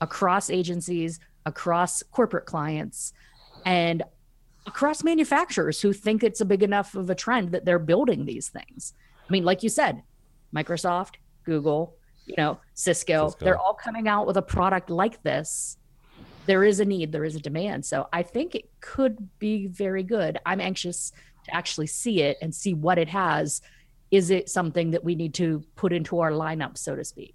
across 0.00 0.50
agencies, 0.50 1.20
across 1.46 2.02
corporate 2.02 2.46
clients, 2.46 3.12
and 3.66 4.02
across 4.66 5.04
manufacturers 5.04 5.80
who 5.80 5.92
think 5.92 6.22
it's 6.22 6.40
a 6.40 6.44
big 6.44 6.62
enough 6.62 6.94
of 6.94 7.10
a 7.10 7.14
trend 7.14 7.52
that 7.52 7.64
they're 7.64 7.78
building 7.78 8.24
these 8.24 8.48
things. 8.48 8.94
I 9.28 9.32
mean, 9.32 9.44
like 9.44 9.62
you 9.62 9.68
said, 9.68 10.02
Microsoft, 10.54 11.14
Google, 11.44 11.96
you 12.26 12.34
know, 12.38 12.58
Cisco, 12.74 13.28
Cisco. 13.28 13.44
they're 13.44 13.58
all 13.58 13.74
coming 13.74 14.08
out 14.08 14.26
with 14.26 14.36
a 14.36 14.42
product 14.42 14.90
like 14.90 15.22
this. 15.22 15.76
There 16.46 16.64
is 16.64 16.80
a 16.80 16.84
need, 16.84 17.12
there 17.12 17.24
is 17.24 17.36
a 17.36 17.40
demand. 17.40 17.84
So 17.84 18.08
I 18.12 18.22
think 18.22 18.54
it 18.54 18.70
could 18.80 19.28
be 19.38 19.66
very 19.66 20.02
good. 20.02 20.38
I'm 20.44 20.60
anxious 20.60 21.12
to 21.44 21.54
actually 21.54 21.86
see 21.86 22.22
it 22.22 22.38
and 22.40 22.54
see 22.54 22.74
what 22.74 22.98
it 22.98 23.08
has. 23.08 23.60
Is 24.10 24.30
it 24.30 24.48
something 24.48 24.90
that 24.92 25.04
we 25.04 25.14
need 25.14 25.34
to 25.34 25.62
put 25.76 25.92
into 25.92 26.20
our 26.20 26.30
lineup, 26.30 26.78
so 26.78 26.94
to 26.94 27.04
speak? 27.04 27.34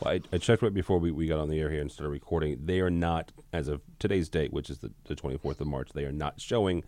Well, 0.00 0.14
I, 0.14 0.20
I 0.32 0.38
checked 0.38 0.62
right 0.62 0.72
before 0.72 0.98
we, 0.98 1.10
we 1.10 1.26
got 1.26 1.40
on 1.40 1.48
the 1.48 1.60
air 1.60 1.70
here 1.70 1.80
and 1.80 1.90
started 1.90 2.10
recording. 2.10 2.58
They 2.64 2.80
are 2.80 2.90
not, 2.90 3.32
as 3.52 3.68
of 3.68 3.80
today's 3.98 4.28
date, 4.28 4.52
which 4.52 4.70
is 4.70 4.78
the, 4.78 4.92
the 5.04 5.16
24th 5.16 5.60
of 5.60 5.66
March, 5.66 5.90
they 5.92 6.04
are 6.04 6.12
not 6.12 6.40
showing 6.40 6.84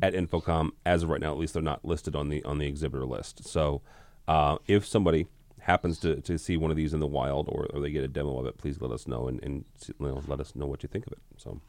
at 0.00 0.14
InfoComm 0.14 0.70
as 0.86 1.02
of 1.02 1.08
right 1.10 1.20
now. 1.20 1.32
At 1.32 1.38
least 1.38 1.54
they're 1.54 1.62
not 1.62 1.84
listed 1.84 2.16
on 2.16 2.28
the 2.28 2.42
on 2.44 2.58
the 2.58 2.66
exhibitor 2.66 3.04
list. 3.04 3.46
So, 3.46 3.82
uh, 4.28 4.58
if 4.66 4.86
somebody 4.86 5.26
happens 5.60 5.98
to, 6.00 6.20
to 6.22 6.38
see 6.38 6.56
one 6.56 6.70
of 6.70 6.76
these 6.76 6.92
in 6.92 7.00
the 7.00 7.06
wild 7.06 7.48
or, 7.48 7.66
or 7.72 7.80
they 7.80 7.90
get 7.90 8.02
a 8.02 8.08
demo 8.08 8.38
of 8.38 8.46
it, 8.46 8.58
please 8.58 8.80
let 8.80 8.90
us 8.90 9.06
know 9.06 9.28
and, 9.28 9.42
and 9.44 9.64
you 9.86 9.94
know, 10.00 10.22
let 10.26 10.40
us 10.40 10.56
know 10.56 10.66
what 10.66 10.82
you 10.82 10.88
think 10.88 11.06
of 11.06 11.12
it. 11.12 11.20
So, 11.36 11.60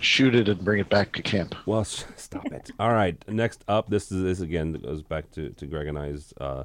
Shoot 0.00 0.34
it 0.34 0.48
and 0.48 0.62
bring 0.62 0.80
it 0.80 0.88
back 0.88 1.12
to 1.12 1.22
camp. 1.22 1.54
well, 1.66 1.84
stop 1.84 2.46
it. 2.46 2.70
All 2.78 2.92
right. 2.92 3.16
Next 3.28 3.64
up, 3.68 3.88
this 3.88 4.10
is 4.10 4.22
this 4.22 4.40
again 4.40 4.72
that 4.72 4.82
goes 4.82 5.02
back 5.02 5.30
to, 5.32 5.50
to 5.50 5.66
Greg 5.66 5.86
and 5.86 5.98
I's 5.98 6.34
uh, 6.40 6.64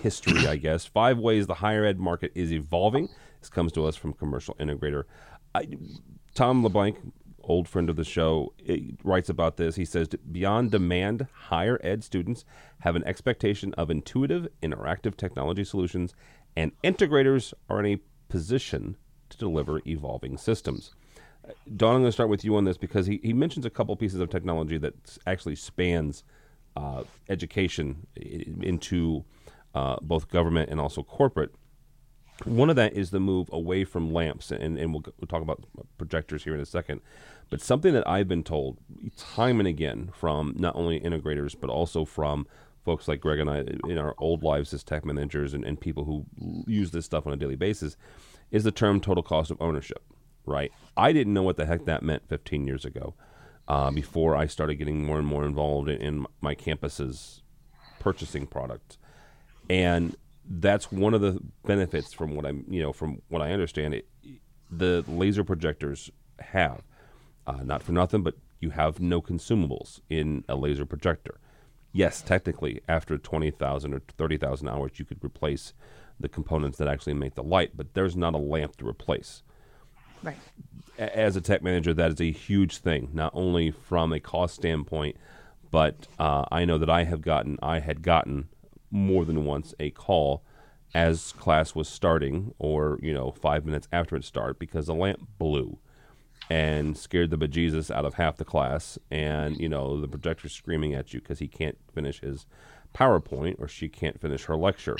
history, 0.00 0.46
I 0.46 0.56
guess. 0.56 0.84
Five 0.84 1.18
ways 1.18 1.46
the 1.46 1.54
higher 1.54 1.84
ed 1.84 1.98
market 1.98 2.32
is 2.34 2.52
evolving. 2.52 3.08
This 3.40 3.50
comes 3.50 3.72
to 3.72 3.86
us 3.86 3.96
from 3.96 4.12
Commercial 4.12 4.54
Integrator. 4.56 5.04
I, 5.54 5.68
Tom 6.34 6.62
LeBlanc, 6.62 6.98
old 7.42 7.68
friend 7.68 7.90
of 7.90 7.96
the 7.96 8.04
show, 8.04 8.52
eh, 8.66 8.78
writes 9.02 9.28
about 9.28 9.56
this. 9.56 9.76
He 9.76 9.84
says, 9.84 10.08
beyond 10.08 10.70
demand, 10.70 11.26
higher 11.32 11.78
ed 11.82 12.02
students 12.02 12.44
have 12.80 12.96
an 12.96 13.04
expectation 13.04 13.74
of 13.74 13.90
intuitive, 13.90 14.48
interactive 14.62 15.16
technology 15.16 15.64
solutions, 15.64 16.14
and 16.56 16.72
integrators 16.82 17.52
are 17.68 17.80
in 17.80 17.86
a 17.86 18.00
position 18.28 18.96
to 19.30 19.38
deliver 19.38 19.80
evolving 19.86 20.38
systems. 20.38 20.94
Dawn, 21.76 21.96
I'm 21.96 22.00
going 22.02 22.08
to 22.08 22.12
start 22.12 22.30
with 22.30 22.44
you 22.44 22.56
on 22.56 22.64
this 22.64 22.78
because 22.78 23.06
he, 23.06 23.20
he 23.22 23.32
mentions 23.32 23.66
a 23.66 23.70
couple 23.70 23.94
pieces 23.96 24.20
of 24.20 24.30
technology 24.30 24.78
that 24.78 24.94
actually 25.26 25.56
spans 25.56 26.24
uh, 26.76 27.04
education 27.28 28.06
into 28.16 29.24
uh, 29.74 29.96
both 30.00 30.28
government 30.28 30.70
and 30.70 30.80
also 30.80 31.02
corporate. 31.02 31.54
One 32.44 32.68
of 32.68 32.76
that 32.76 32.94
is 32.94 33.10
the 33.10 33.20
move 33.20 33.48
away 33.52 33.84
from 33.84 34.12
lamps, 34.12 34.50
and, 34.50 34.76
and 34.76 34.92
we'll, 34.92 35.04
we'll 35.20 35.28
talk 35.28 35.42
about 35.42 35.64
projectors 35.98 36.44
here 36.44 36.54
in 36.54 36.60
a 36.60 36.66
second. 36.66 37.00
But 37.48 37.60
something 37.60 37.92
that 37.94 38.08
I've 38.08 38.26
been 38.26 38.42
told 38.42 38.78
time 39.16 39.60
and 39.60 39.68
again 39.68 40.10
from 40.12 40.54
not 40.58 40.74
only 40.74 40.98
integrators, 40.98 41.54
but 41.58 41.70
also 41.70 42.04
from 42.04 42.46
folks 42.84 43.08
like 43.08 43.20
Greg 43.20 43.38
and 43.38 43.50
I 43.50 43.64
in 43.88 43.98
our 43.98 44.14
old 44.18 44.42
lives 44.42 44.74
as 44.74 44.84
tech 44.84 45.04
managers 45.04 45.54
and, 45.54 45.64
and 45.64 45.80
people 45.80 46.04
who 46.04 46.26
use 46.66 46.90
this 46.90 47.06
stuff 47.06 47.26
on 47.26 47.32
a 47.32 47.36
daily 47.36 47.56
basis 47.56 47.96
is 48.50 48.64
the 48.64 48.72
term 48.72 49.00
total 49.00 49.22
cost 49.22 49.50
of 49.50 49.60
ownership, 49.60 50.02
right? 50.44 50.70
I 50.96 51.12
didn't 51.12 51.32
know 51.32 51.42
what 51.42 51.56
the 51.56 51.66
heck 51.66 51.86
that 51.86 52.02
meant 52.02 52.28
15 52.28 52.66
years 52.66 52.84
ago 52.84 53.14
uh, 53.68 53.90
before 53.90 54.36
I 54.36 54.46
started 54.46 54.76
getting 54.76 55.04
more 55.04 55.18
and 55.18 55.26
more 55.26 55.44
involved 55.44 55.88
in, 55.88 56.00
in 56.00 56.26
my 56.40 56.54
campus's 56.54 57.42
purchasing 58.00 58.46
product 58.46 58.98
and 59.70 60.16
that's 60.48 60.92
one 60.92 61.14
of 61.14 61.20
the 61.20 61.40
benefits 61.64 62.12
from 62.12 62.34
what 62.36 62.44
I'm, 62.46 62.64
you 62.68 62.82
know, 62.82 62.92
from 62.92 63.22
what 63.28 63.42
I 63.42 63.52
understand 63.52 63.94
it. 63.94 64.06
The 64.70 65.04
laser 65.08 65.44
projectors 65.44 66.10
have, 66.38 66.82
uh, 67.46 67.62
not 67.62 67.82
for 67.82 67.92
nothing, 67.92 68.22
but 68.22 68.34
you 68.60 68.70
have 68.70 69.00
no 69.00 69.20
consumables 69.22 70.00
in 70.10 70.44
a 70.48 70.56
laser 70.56 70.84
projector. 70.86 71.38
Yes, 71.92 72.22
technically, 72.22 72.80
after 72.88 73.16
twenty 73.18 73.50
thousand 73.50 73.94
or 73.94 74.00
thirty 74.18 74.36
thousand 74.36 74.68
hours, 74.68 74.92
you 74.96 75.04
could 75.04 75.24
replace 75.24 75.72
the 76.18 76.28
components 76.28 76.78
that 76.78 76.88
actually 76.88 77.14
make 77.14 77.34
the 77.34 77.42
light, 77.42 77.72
but 77.76 77.94
there's 77.94 78.16
not 78.16 78.34
a 78.34 78.38
lamp 78.38 78.76
to 78.76 78.88
replace 78.88 79.42
Right. 80.22 80.36
a- 80.98 81.16
as 81.16 81.36
a 81.36 81.40
tech 81.40 81.62
manager, 81.62 81.92
that 81.94 82.12
is 82.12 82.20
a 82.20 82.30
huge 82.32 82.78
thing, 82.78 83.10
not 83.12 83.32
only 83.34 83.70
from 83.70 84.12
a 84.12 84.20
cost 84.20 84.54
standpoint, 84.56 85.16
but 85.70 86.06
uh, 86.18 86.44
I 86.50 86.64
know 86.64 86.78
that 86.78 86.88
I 86.90 87.04
have 87.04 87.20
gotten, 87.20 87.58
I 87.62 87.80
had 87.80 88.00
gotten 88.02 88.48
more 88.94 89.24
than 89.24 89.44
once 89.44 89.74
a 89.80 89.90
call 89.90 90.44
as 90.94 91.32
class 91.32 91.74
was 91.74 91.88
starting, 91.88 92.54
or 92.58 92.98
you 93.02 93.12
know, 93.12 93.32
five 93.32 93.66
minutes 93.66 93.88
after 93.92 94.14
it 94.14 94.24
started, 94.24 94.58
because 94.58 94.86
the 94.86 94.94
lamp 94.94 95.28
blew 95.38 95.78
and 96.48 96.96
scared 96.96 97.30
the 97.30 97.38
bejesus 97.38 97.90
out 97.90 98.04
of 98.04 98.14
half 98.14 98.36
the 98.36 98.44
class, 98.44 98.96
and 99.10 99.58
you 99.58 99.68
know, 99.68 100.00
the 100.00 100.06
projector 100.06 100.48
screaming 100.48 100.94
at 100.94 101.12
you 101.12 101.20
because 101.20 101.40
he 101.40 101.48
can't 101.48 101.76
finish 101.92 102.20
his 102.20 102.46
PowerPoint 102.94 103.60
or 103.60 103.66
she 103.66 103.88
can't 103.88 104.20
finish 104.20 104.44
her 104.44 104.56
lecture. 104.56 104.96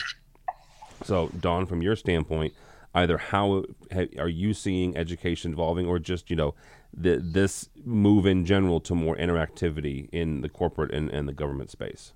So, 1.05 1.29
Dawn, 1.41 1.67
from 1.67 1.81
your 1.81 1.95
standpoint, 1.95 2.55
either 2.95 3.19
how 3.19 3.65
ha, 3.93 4.05
are 4.19 4.29
you 4.29 4.55
seeing 4.55 4.97
education 4.97 5.53
evolving, 5.53 5.87
or 5.87 6.01
just 6.01 6.31
you 6.31 6.37
know, 6.37 6.55
the, 6.93 7.19
this 7.23 7.69
move 7.85 8.27
in 8.27 8.45
general 8.45 8.81
to 8.81 8.95
more 8.97 9.17
interactivity 9.17 10.09
in 10.13 10.41
the 10.41 10.49
corporate 10.49 10.93
and, 10.93 11.09
and 11.11 11.29
the 11.29 11.33
government 11.33 11.71
space? 11.71 12.13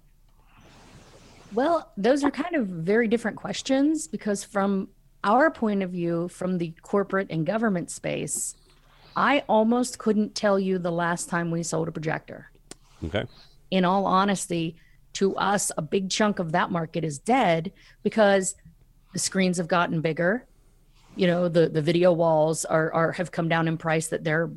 Well, 1.53 1.91
those 1.97 2.25
are 2.25 2.31
kind 2.31 2.55
of 2.55 2.67
very 2.67 3.09
different 3.09 3.37
questions 3.37 4.07
because, 4.07 4.45
from 4.45 4.89
our 5.25 5.51
point 5.51 5.83
of 5.83 5.91
view, 5.91 6.29
from 6.29 6.59
the 6.59 6.73
corporate 6.83 7.29
and 7.31 7.47
government 7.47 7.91
space, 7.91 8.55
I 9.17 9.45
almost 9.49 9.99
couldn't 9.99 10.35
tell 10.35 10.61
you 10.61 10.79
the 10.79 10.93
last 10.93 11.29
time 11.29 11.51
we 11.51 11.63
sold 11.63 11.89
a 11.89 11.93
projector. 11.93 12.51
Okay, 13.05 13.25
In 13.71 13.85
all 13.85 14.07
honesty, 14.07 14.77
to 15.15 15.35
us, 15.37 15.73
a 15.77 15.83
big 15.83 16.11
chunk 16.11 16.39
of 16.39 16.53
that 16.53 16.71
market 16.71 17.05
is 17.05 17.19
dead 17.19 17.73
because 18.03 18.55
the 19.13 19.19
screens 19.19 19.57
have 19.57 19.69
gotten 19.69 20.01
bigger. 20.01 20.47
You 21.17 21.27
know, 21.27 21.49
the, 21.49 21.69
the 21.69 21.83
video 21.83 22.13
walls 22.13 22.65
are, 22.65 22.93
are 22.93 23.13
have 23.13 23.33
come 23.33 23.49
down 23.49 23.67
in 23.67 23.79
price 23.79 24.09
that 24.09 24.23
they're 24.23 24.51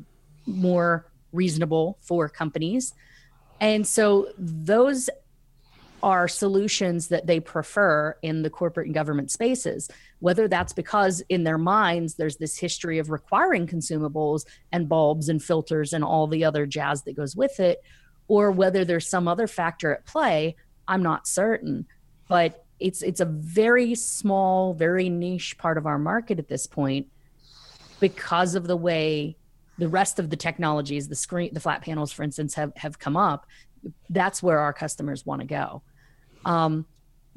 more 0.46 1.10
reasonable 1.32 1.98
for 2.00 2.28
companies. 2.28 2.94
And 3.60 3.86
so 3.86 4.28
those 4.38 5.08
are 6.02 6.26
solutions 6.26 7.08
that 7.08 7.26
they 7.26 7.38
prefer 7.38 8.16
in 8.22 8.42
the 8.42 8.50
corporate 8.50 8.86
and 8.86 8.94
government 8.94 9.30
spaces. 9.30 9.88
Whether 10.18 10.48
that's 10.48 10.72
because 10.72 11.22
in 11.28 11.44
their 11.44 11.58
minds 11.58 12.14
there's 12.14 12.36
this 12.36 12.58
history 12.58 12.98
of 12.98 13.10
requiring 13.10 13.66
consumables 13.66 14.44
and 14.72 14.88
bulbs 14.88 15.28
and 15.28 15.42
filters 15.42 15.92
and 15.92 16.04
all 16.04 16.26
the 16.26 16.44
other 16.44 16.66
jazz 16.66 17.02
that 17.02 17.16
goes 17.16 17.36
with 17.36 17.60
it, 17.60 17.82
or 18.28 18.50
whether 18.50 18.84
there's 18.84 19.08
some 19.08 19.28
other 19.28 19.46
factor 19.46 19.92
at 19.92 20.06
play, 20.06 20.56
I'm 20.88 21.02
not 21.02 21.26
certain. 21.26 21.86
But 22.28 22.64
it's 22.80 23.02
it's 23.02 23.20
a 23.20 23.26
very 23.26 23.94
small, 23.94 24.74
very 24.74 25.08
niche 25.08 25.56
part 25.58 25.78
of 25.78 25.86
our 25.86 25.98
market 25.98 26.38
at 26.38 26.48
this 26.48 26.66
point 26.66 27.06
because 28.00 28.54
of 28.54 28.66
the 28.66 28.76
way 28.76 29.36
the 29.78 29.88
rest 29.88 30.18
of 30.18 30.30
the 30.30 30.36
technologies, 30.36 31.08
the 31.08 31.14
screen, 31.14 31.52
the 31.52 31.60
flat 31.60 31.82
panels, 31.82 32.12
for 32.12 32.22
instance, 32.22 32.54
have 32.54 32.72
have 32.76 32.98
come 32.98 33.16
up. 33.16 33.46
That's 34.10 34.42
where 34.42 34.58
our 34.58 34.72
customers 34.72 35.24
want 35.24 35.40
to 35.40 35.46
go. 35.46 35.82
Um, 36.44 36.86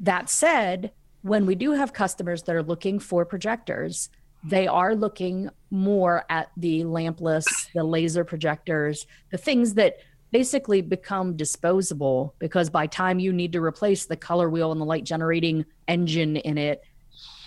that 0.00 0.28
said, 0.28 0.92
when 1.22 1.46
we 1.46 1.54
do 1.54 1.72
have 1.72 1.92
customers 1.92 2.42
that 2.44 2.54
are 2.54 2.62
looking 2.62 2.98
for 2.98 3.24
projectors, 3.24 4.10
they 4.44 4.66
are 4.66 4.94
looking 4.94 5.50
more 5.70 6.24
at 6.30 6.50
the 6.56 6.84
lampless, 6.84 7.46
the 7.74 7.82
laser 7.82 8.24
projectors, 8.24 9.06
the 9.30 9.38
things 9.38 9.74
that 9.74 9.96
basically 10.30 10.80
become 10.82 11.36
disposable 11.36 12.34
because 12.38 12.70
by 12.70 12.86
time 12.86 13.18
you 13.18 13.32
need 13.32 13.52
to 13.52 13.60
replace 13.60 14.06
the 14.06 14.16
color 14.16 14.50
wheel 14.50 14.70
and 14.70 14.80
the 14.80 14.84
light 14.84 15.04
generating 15.04 15.64
engine 15.88 16.36
in 16.36 16.58
it, 16.58 16.82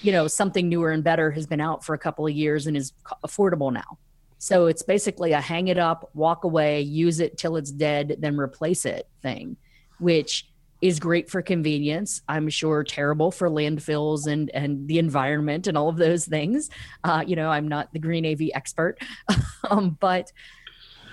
you 0.01 0.11
know, 0.11 0.27
something 0.27 0.67
newer 0.67 0.91
and 0.91 1.03
better 1.03 1.31
has 1.31 1.45
been 1.45 1.61
out 1.61 1.83
for 1.83 1.93
a 1.93 1.99
couple 1.99 2.25
of 2.25 2.33
years 2.33 2.67
and 2.67 2.75
is 2.75 2.93
affordable 3.23 3.71
now. 3.71 3.97
So 4.39 4.67
it's 4.67 4.81
basically 4.81 5.33
a 5.33 5.41
hang 5.41 5.67
it 5.67 5.77
up, 5.77 6.09
walk 6.13 6.45
away, 6.45 6.81
use 6.81 7.19
it 7.19 7.37
till 7.37 7.57
it's 7.57 7.71
dead, 7.71 8.15
then 8.19 8.37
replace 8.37 8.85
it 8.85 9.07
thing, 9.21 9.57
which 9.99 10.48
is 10.81 10.99
great 10.99 11.29
for 11.29 11.41
convenience. 11.41 12.21
I'm 12.27 12.49
sure 12.49 12.83
terrible 12.83 13.31
for 13.31 13.49
landfills 13.49 14.27
and 14.27 14.49
and 14.51 14.87
the 14.87 14.99
environment 14.99 15.67
and 15.67 15.77
all 15.77 15.89
of 15.89 15.97
those 15.97 16.25
things. 16.25 16.69
Uh, 17.03 17.23
you 17.25 17.35
know, 17.35 17.49
I'm 17.49 17.67
not 17.67 17.91
the 17.93 17.99
green 17.99 18.25
AV 18.25 18.49
expert, 18.53 18.97
um, 19.69 19.97
but 19.99 20.31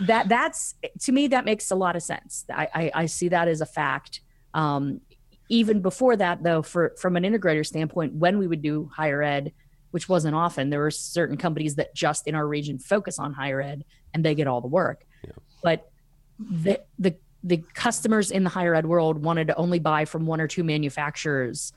that 0.00 0.28
that's 0.28 0.75
to 1.00 1.12
me 1.12 1.28
that 1.28 1.44
makes 1.44 1.70
a 1.70 1.75
lot 1.75 1.96
of 1.96 2.02
sense. 2.02 2.44
I 2.50 2.68
I, 2.75 2.90
I 2.94 3.06
see 3.06 3.28
that 3.28 3.49
as 3.49 3.61
a 3.61 3.66
fact. 3.66 4.20
Um, 4.54 5.00
even 5.49 5.80
before 5.80 6.16
that, 6.16 6.42
though, 6.42 6.62
for 6.62 6.94
from 6.99 7.16
an 7.16 7.23
integrator 7.23 7.64
standpoint, 7.64 8.14
when 8.14 8.38
we 8.38 8.46
would 8.46 8.62
do 8.62 8.90
higher 8.94 9.23
ed, 9.23 9.52
which 9.90 10.08
wasn't 10.08 10.35
often, 10.35 10.70
there 10.70 10.80
were 10.80 10.90
certain 10.90 11.37
companies 11.37 11.76
that 11.76 11.94
just 11.94 12.26
in 12.26 12.35
our 12.35 12.46
region 12.46 12.78
focus 12.78 13.18
on 13.18 13.32
higher 13.32 13.61
ed 13.61 13.85
and 14.12 14.25
they 14.25 14.35
get 14.35 14.46
all 14.46 14.61
the 14.61 14.68
work. 14.68 15.04
Yeah. 15.25 15.32
But 15.62 15.90
the 16.38 16.80
the 16.99 17.16
the 17.46 17.62
customers 17.74 18.32
in 18.32 18.42
the 18.42 18.50
higher 18.50 18.74
ed 18.74 18.86
world 18.86 19.22
wanted 19.22 19.46
to 19.46 19.56
only 19.56 19.78
buy 19.78 20.04
from 20.04 20.26
one 20.26 20.40
or 20.40 20.48
two 20.48 20.64
manufacturers. 20.64 21.72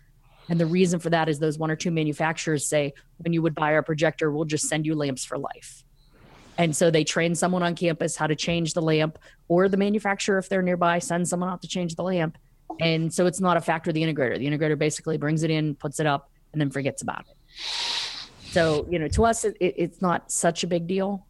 And 0.50 0.60
the 0.60 0.66
reason 0.66 1.00
for 1.00 1.12
that 1.12 1.30
is 1.30 1.38
those 1.38 1.60
one 1.60 1.70
or 1.70 1.76
two 1.76 1.92
manufacturers 1.92 2.66
say, 2.66 2.94
when 3.20 3.34
you 3.34 3.44
would 3.44 3.54
buy 3.54 3.76
our 3.76 3.84
projector, 3.84 4.32
we'll 4.32 4.46
just 4.46 4.68
send 4.68 4.88
you 4.88 4.96
lamps 4.96 5.24
for 5.24 5.38
life. 5.38 5.84
And 6.58 6.76
so 6.76 6.90
they 6.90 7.04
train 7.04 7.36
someone 7.36 7.62
on 7.62 7.76
campus 7.76 8.16
how 8.16 8.26
to 8.26 8.36
change 8.36 8.74
the 8.74 8.82
lamp, 8.82 9.20
or 9.48 9.70
the 9.70 9.78
manufacturer, 9.78 10.40
if 10.40 10.50
they're 10.50 10.64
nearby, 10.64 10.98
sends 10.98 11.30
someone 11.30 11.50
out 11.50 11.62
to 11.62 11.68
change 11.68 11.96
the 11.96 12.04
lamp. 12.04 12.38
And 12.80 13.14
so 13.14 13.28
it's 13.28 13.40
not 13.40 13.56
a 13.56 13.62
factor 13.62 13.92
of 13.92 13.94
the 13.94 14.02
integrator. 14.02 14.40
The 14.40 14.48
integrator 14.48 14.78
basically 14.78 15.18
brings 15.18 15.44
it 15.44 15.52
in, 15.52 15.76
puts 15.76 16.00
it 16.00 16.08
up, 16.08 16.32
and 16.52 16.60
then 16.60 16.72
forgets 16.72 17.04
about 17.04 17.26
it. 17.30 17.38
So, 18.52 18.88
you 18.90 18.98
know, 18.98 19.08
to 19.10 19.26
us, 19.26 19.46
it, 19.46 19.56
it's 19.60 20.02
not 20.02 20.32
such 20.32 20.64
a 20.64 20.68
big 20.68 20.88
deal. 20.88 21.28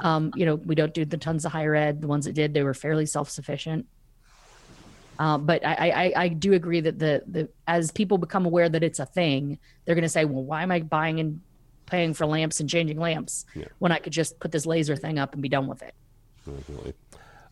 Um, 0.00 0.32
you 0.34 0.46
know, 0.46 0.54
we 0.56 0.74
don't 0.74 0.94
do 0.94 1.04
the 1.04 1.18
tons 1.18 1.44
of 1.44 1.52
higher 1.52 1.74
ed. 1.74 2.00
The 2.00 2.06
ones 2.06 2.24
that 2.24 2.32
did, 2.32 2.54
they 2.54 2.62
were 2.62 2.74
fairly 2.74 3.06
self 3.06 3.28
sufficient. 3.30 3.86
Uh, 5.18 5.38
but 5.38 5.64
I, 5.64 5.90
I, 5.90 6.12
I 6.24 6.28
do 6.28 6.52
agree 6.52 6.80
that 6.80 6.98
the 6.98 7.22
the 7.26 7.48
as 7.66 7.90
people 7.90 8.18
become 8.18 8.44
aware 8.44 8.68
that 8.68 8.82
it's 8.82 8.98
a 8.98 9.06
thing, 9.06 9.58
they're 9.84 9.94
going 9.94 10.02
to 10.02 10.08
say, 10.08 10.24
well, 10.24 10.42
why 10.42 10.62
am 10.62 10.70
I 10.70 10.80
buying 10.80 11.20
and 11.20 11.40
paying 11.86 12.14
for 12.14 12.26
lamps 12.26 12.60
and 12.60 12.68
changing 12.68 12.98
lamps 12.98 13.46
yeah. 13.54 13.66
when 13.78 13.92
I 13.92 13.98
could 13.98 14.12
just 14.12 14.38
put 14.40 14.52
this 14.52 14.66
laser 14.66 14.96
thing 14.96 15.18
up 15.18 15.32
and 15.32 15.40
be 15.40 15.48
done 15.48 15.66
with 15.66 15.82
it? 15.82 15.94
Definitely. 16.44 16.94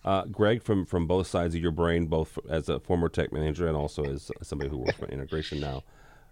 Uh, 0.04 0.24
Greg, 0.26 0.62
from 0.62 0.84
from 0.84 1.06
both 1.06 1.26
sides 1.26 1.54
of 1.54 1.62
your 1.62 1.70
brain, 1.70 2.06
both 2.06 2.38
as 2.50 2.68
a 2.68 2.80
former 2.80 3.08
tech 3.08 3.32
manager 3.32 3.66
and 3.66 3.76
also 3.76 4.04
as 4.04 4.30
somebody 4.42 4.68
who 4.68 4.78
works 4.78 4.98
for 4.98 5.06
integration 5.06 5.60
now, 5.60 5.82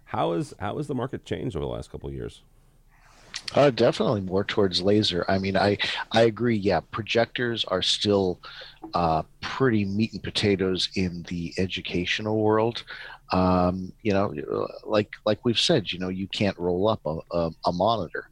how 0.05 0.33
is 0.33 0.53
how 0.59 0.77
has 0.77 0.87
the 0.87 0.95
market 0.95 1.25
changed 1.25 1.55
over 1.55 1.65
the 1.65 1.71
last 1.71 1.89
couple 1.89 2.07
of 2.07 2.13
years? 2.13 2.43
Uh, 3.51 3.69
definitely 3.69 4.21
more 4.21 4.43
towards 4.43 4.81
laser. 4.81 5.25
I 5.27 5.37
mean, 5.37 5.55
I 5.55 5.77
I 6.11 6.23
agree. 6.23 6.55
Yeah, 6.55 6.79
projectors 6.91 7.63
are 7.65 7.81
still 7.81 8.39
uh, 8.93 9.23
pretty 9.41 9.85
meat 9.85 10.13
and 10.13 10.23
potatoes 10.23 10.89
in 10.95 11.23
the 11.29 11.53
educational 11.57 12.41
world. 12.41 12.83
Um, 13.31 13.93
you 14.01 14.13
know, 14.13 14.33
like 14.83 15.11
like 15.25 15.45
we've 15.45 15.59
said, 15.59 15.91
you 15.91 15.99
know, 15.99 16.09
you 16.09 16.27
can't 16.27 16.57
roll 16.57 16.87
up 16.87 17.01
a, 17.05 17.19
a, 17.31 17.51
a 17.65 17.71
monitor, 17.71 18.29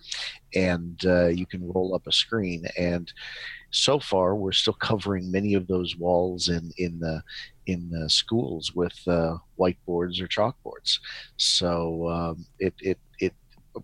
and 0.56 1.00
uh, 1.06 1.28
you 1.28 1.46
can 1.46 1.72
roll 1.72 1.94
up 1.96 2.08
a 2.08 2.12
screen. 2.12 2.66
And 2.78 3.12
so 3.72 4.00
far, 4.00 4.36
we're 4.36 4.52
still 4.52 4.74
covering 4.74 5.32
many 5.32 5.54
of 5.54 5.68
those 5.68 5.96
walls 5.98 6.50
in 6.50 6.72
in 6.78 7.00
the 7.00 7.22
in 7.68 7.90
the 7.90 8.10
schools 8.10 8.74
with 8.74 8.98
uh, 9.08 9.38
whiteboards 9.60 10.20
or 10.20 10.28
chalkboards. 10.28 11.00
So 11.38 12.08
um, 12.10 12.46
it 12.60 12.74
it 12.80 13.00
it 13.11 13.11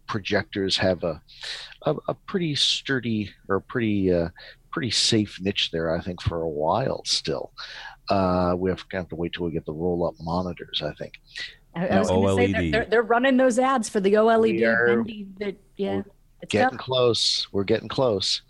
projectors 0.07 0.77
have 0.77 1.03
a, 1.03 1.21
a, 1.83 1.95
a 2.09 2.13
pretty 2.13 2.55
sturdy 2.55 3.29
or 3.47 3.59
pretty 3.59 4.11
uh, 4.11 4.29
pretty 4.71 4.91
safe 4.91 5.39
niche 5.41 5.71
there, 5.71 5.95
I 5.95 6.01
think, 6.01 6.21
for 6.21 6.41
a 6.41 6.47
while 6.47 7.01
still. 7.05 7.51
Uh, 8.09 8.55
we 8.57 8.69
have, 8.69 8.87
to 8.87 9.15
wait 9.15 9.33
till 9.33 9.45
we 9.45 9.51
get 9.51 9.65
the 9.65 9.73
roll 9.73 10.05
up 10.05 10.13
monitors, 10.21 10.81
I 10.83 10.93
think. 10.93 11.13
I, 11.75 11.87
I 11.87 11.99
was 11.99 12.09
going 12.09 12.27
to 12.27 12.35
say 12.35 12.51
they're, 12.51 12.71
they're, 12.71 12.85
they're, 12.85 13.01
running 13.03 13.37
those 13.37 13.59
ads 13.59 13.89
for 13.89 13.99
the 13.99 14.13
OLED. 14.13 14.63
Are, 14.65 15.03
yeah, 15.77 16.01
getting 16.47 16.77
close. 16.77 17.47
We're 17.51 17.63
getting 17.63 17.89
close. 17.89 18.41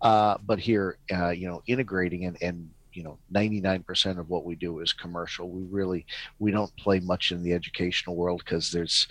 Uh, 0.00 0.36
but 0.44 0.58
here, 0.58 0.98
uh, 1.12 1.30
you 1.30 1.48
know, 1.48 1.62
integrating 1.66 2.26
and, 2.26 2.36
and 2.40 2.70
you 2.94 3.02
know 3.02 3.18
99% 3.32 4.18
of 4.18 4.28
what 4.30 4.44
we 4.44 4.54
do 4.54 4.80
is 4.80 4.92
commercial. 4.92 5.50
We 5.50 5.62
really 5.64 6.06
we 6.38 6.50
don't 6.50 6.74
play 6.76 7.00
much 7.00 7.32
in 7.32 7.42
the 7.42 7.52
educational 7.52 8.16
world 8.16 8.42
because 8.44 8.70
there's 8.70 9.08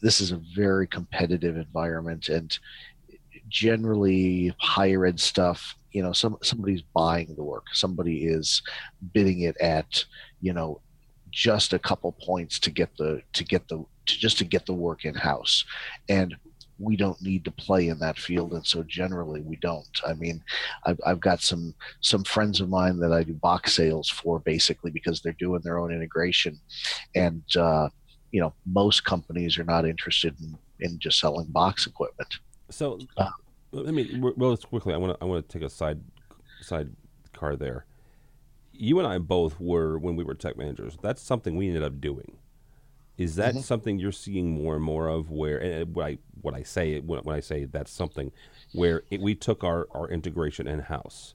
this 0.00 0.20
is 0.20 0.32
a 0.32 0.40
very 0.54 0.86
competitive 0.86 1.56
environment 1.56 2.28
and 2.28 2.58
generally 3.48 4.54
higher 4.58 5.06
ed 5.06 5.18
stuff 5.18 5.74
you 5.92 6.02
know 6.02 6.12
some 6.12 6.36
somebody's 6.42 6.82
buying 6.82 7.34
the 7.34 7.42
work. 7.42 7.66
Somebody 7.72 8.26
is 8.26 8.62
bidding 9.12 9.40
it 9.42 9.56
at 9.60 10.04
you 10.40 10.52
know 10.52 10.80
just 11.30 11.72
a 11.72 11.78
couple 11.78 12.12
points 12.12 12.58
to 12.60 12.70
get 12.70 12.96
the 12.96 13.22
to 13.32 13.44
get 13.44 13.68
the 13.68 13.84
to 14.06 14.18
just 14.18 14.38
to 14.38 14.44
get 14.44 14.66
the 14.66 14.74
work 14.74 15.04
in 15.04 15.14
house 15.14 15.64
and 16.08 16.36
we 16.80 16.96
don't 16.96 17.20
need 17.20 17.44
to 17.44 17.50
play 17.50 17.88
in 17.88 17.98
that 17.98 18.18
field 18.18 18.52
and 18.52 18.66
so 18.66 18.82
generally 18.84 19.42
we 19.42 19.56
don't. 19.56 20.00
I 20.06 20.14
mean 20.14 20.42
I've, 20.86 21.00
I've 21.06 21.20
got 21.20 21.40
some 21.40 21.74
some 22.00 22.24
friends 22.24 22.60
of 22.60 22.68
mine 22.68 22.98
that 23.00 23.12
i 23.12 23.22
do 23.22 23.34
box 23.34 23.74
sales 23.74 24.08
for 24.08 24.38
basically 24.38 24.90
because 24.90 25.20
they're 25.20 25.32
doing 25.34 25.60
their 25.62 25.78
own 25.78 25.92
integration. 25.92 26.58
And 27.14 27.42
uh, 27.56 27.88
you 28.32 28.40
know 28.40 28.54
most 28.66 29.04
companies 29.04 29.58
are 29.58 29.64
not 29.64 29.84
interested 29.84 30.34
in, 30.40 30.56
in 30.80 30.98
just 30.98 31.20
selling 31.20 31.46
box 31.46 31.86
equipment. 31.86 32.34
So 32.70 32.98
uh, 33.16 33.30
let 33.72 33.94
me 33.94 34.18
real 34.20 34.56
quickly 34.56 34.94
i 34.94 34.96
want 34.96 35.18
to 35.18 35.24
i 35.24 35.26
want 35.26 35.48
to 35.48 35.58
take 35.58 35.66
a 35.66 35.70
side 35.70 36.00
side 36.60 36.90
car 37.32 37.56
there. 37.56 37.84
You 38.72 38.98
and 38.98 39.06
i 39.06 39.18
both 39.18 39.60
were 39.60 39.98
when 39.98 40.16
we 40.16 40.24
were 40.24 40.34
tech 40.34 40.56
managers 40.56 40.96
that's 41.02 41.20
something 41.20 41.56
we 41.56 41.68
ended 41.68 41.82
up 41.82 42.00
doing 42.00 42.38
is 43.20 43.36
that 43.36 43.52
mm-hmm. 43.52 43.60
something 43.60 43.98
you're 43.98 44.12
seeing 44.12 44.50
more 44.50 44.74
and 44.76 44.82
more 44.82 45.06
of? 45.06 45.30
Where 45.30 45.58
and 45.58 45.94
what 45.94 46.06
I 46.06 46.18
what 46.40 46.54
I 46.54 46.62
say 46.62 46.98
when, 47.00 47.20
when 47.20 47.36
I 47.36 47.40
say 47.40 47.66
that's 47.66 47.92
something 47.92 48.32
where 48.72 49.02
it, 49.10 49.20
we 49.20 49.34
took 49.34 49.62
our 49.62 49.86
our 49.90 50.08
integration 50.08 50.66
in 50.66 50.78
house, 50.80 51.34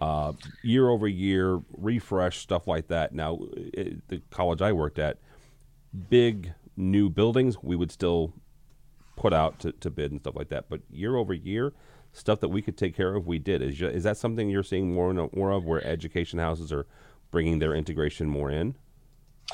uh, 0.00 0.32
year 0.64 0.88
over 0.88 1.06
year, 1.06 1.60
refresh 1.78 2.38
stuff 2.38 2.66
like 2.66 2.88
that. 2.88 3.14
Now, 3.14 3.38
it, 3.54 4.08
the 4.08 4.20
college 4.30 4.60
I 4.60 4.72
worked 4.72 4.98
at, 4.98 5.18
big 6.08 6.52
new 6.76 7.08
buildings, 7.08 7.62
we 7.62 7.76
would 7.76 7.92
still 7.92 8.32
put 9.14 9.32
out 9.32 9.60
to, 9.60 9.70
to 9.70 9.88
bid 9.88 10.10
and 10.10 10.20
stuff 10.20 10.34
like 10.34 10.48
that. 10.48 10.64
But 10.68 10.80
year 10.90 11.14
over 11.14 11.32
year, 11.32 11.72
stuff 12.12 12.40
that 12.40 12.48
we 12.48 12.60
could 12.60 12.76
take 12.76 12.96
care 12.96 13.14
of, 13.14 13.28
we 13.28 13.38
did. 13.38 13.62
Is 13.62 13.80
is 13.80 14.02
that 14.02 14.16
something 14.16 14.50
you're 14.50 14.64
seeing 14.64 14.92
more 14.92 15.10
and 15.10 15.32
more 15.32 15.52
of, 15.52 15.64
where 15.64 15.84
education 15.86 16.40
houses 16.40 16.72
are 16.72 16.88
bringing 17.30 17.60
their 17.60 17.72
integration 17.72 18.28
more 18.28 18.50
in? 18.50 18.74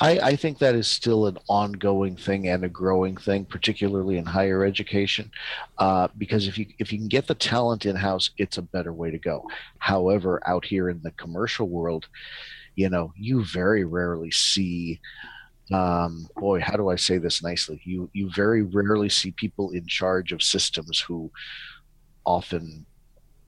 I, 0.00 0.18
I, 0.18 0.36
think 0.36 0.58
that 0.58 0.74
is 0.74 0.88
still 0.88 1.26
an 1.26 1.38
ongoing 1.48 2.16
thing 2.16 2.48
and 2.48 2.64
a 2.64 2.68
growing 2.68 3.16
thing, 3.16 3.46
particularly 3.46 4.18
in 4.18 4.26
higher 4.26 4.64
education, 4.64 5.30
uh, 5.78 6.08
because 6.18 6.46
if 6.46 6.58
you 6.58 6.66
if 6.78 6.92
you 6.92 6.98
can 6.98 7.08
get 7.08 7.26
the 7.26 7.34
talent 7.34 7.86
in 7.86 7.96
house, 7.96 8.30
it's 8.36 8.58
a 8.58 8.62
better 8.62 8.92
way 8.92 9.10
to 9.10 9.18
go. 9.18 9.48
However, 9.78 10.42
out 10.46 10.64
here 10.64 10.90
in 10.90 11.00
the 11.02 11.12
commercial 11.12 11.68
world, 11.68 12.08
you 12.74 12.90
know, 12.90 13.12
you 13.16 13.44
very 13.44 13.84
rarely 13.84 14.30
see. 14.30 15.00
Um, 15.72 16.28
boy, 16.36 16.60
how 16.60 16.76
do 16.76 16.90
I 16.90 16.96
say 16.96 17.18
this 17.18 17.42
nicely? 17.42 17.80
You 17.84 18.10
you 18.12 18.30
very 18.30 18.62
rarely 18.62 19.08
see 19.08 19.30
people 19.30 19.70
in 19.70 19.86
charge 19.86 20.30
of 20.30 20.42
systems 20.42 21.00
who 21.00 21.30
often 22.24 22.84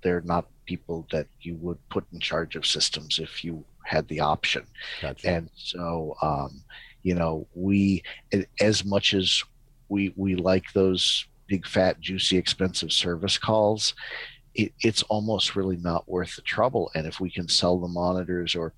they're 0.02 0.22
not 0.22 0.46
people 0.64 1.06
that 1.10 1.26
you 1.40 1.56
would 1.56 1.78
put 1.90 2.04
in 2.12 2.20
charge 2.20 2.56
of 2.56 2.66
systems 2.66 3.18
if 3.18 3.44
you 3.44 3.64
had 3.88 4.06
the 4.08 4.20
option. 4.20 4.64
Gotcha. 5.00 5.28
And 5.28 5.50
so, 5.54 6.14
um, 6.22 6.62
you 7.02 7.14
know, 7.14 7.46
we 7.54 8.02
as 8.60 8.84
much 8.84 9.14
as 9.14 9.42
we 9.88 10.12
we 10.16 10.34
like 10.36 10.72
those 10.74 11.26
big, 11.48 11.66
fat, 11.66 11.98
juicy, 12.00 12.36
expensive 12.36 12.92
service 12.92 13.36
calls. 13.36 13.94
It, 14.54 14.72
it's 14.80 15.02
almost 15.04 15.56
really 15.56 15.76
not 15.76 16.08
worth 16.08 16.36
the 16.36 16.42
trouble. 16.42 16.90
And 16.94 17.06
if 17.06 17.20
we 17.20 17.30
can 17.30 17.48
sell 17.48 17.78
the 17.78 17.88
monitors, 17.88 18.54
or, 18.54 18.74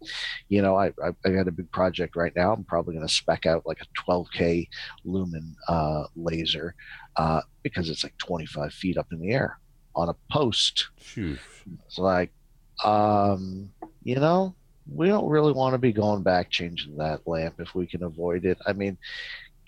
you 0.49 0.63
know, 0.63 0.77
I, 0.77 0.89
I, 1.03 1.11
I 1.25 1.31
got 1.31 1.49
a 1.49 1.53
big 1.53 1.71
project 1.73 2.17
right 2.17 2.33
now. 2.35 2.53
I'm 2.53 2.65
probably 2.65 2.95
going 2.95 3.07
to 3.07 3.13
spec 3.13 3.47
out 3.47 3.67
like 3.67 3.81
a 3.81 4.11
12K 4.11 4.69
lumen 5.05 5.57
uh, 5.69 6.05
laser 6.17 6.75
uh, 7.17 7.41
because 7.63 7.89
it's 7.89 8.05
like 8.05 8.17
25 8.19 8.73
feet 8.73 8.99
up 8.99 9.07
in 9.13 9.21
the 9.21 9.33
air 9.33 9.59
on 9.95 10.09
a 10.09 10.17
post. 10.31 10.89
Phew. 10.99 11.39
It's 11.87 11.99
like, 11.99 12.31
um, 12.85 13.71
you 14.03 14.17
know, 14.17 14.55
we 14.93 15.09
don't 15.09 15.29
really 15.29 15.53
want 15.53 15.75
to 15.75 15.79
be 15.79 15.93
going 15.93 16.23
back 16.23 16.51
changing 16.51 16.97
that 16.97 17.27
lamp 17.27 17.55
if 17.61 17.75
we 17.75 17.87
can 17.87 18.03
avoid 18.03 18.45
it. 18.45 18.59
I 18.67 18.73
mean, 18.73 18.99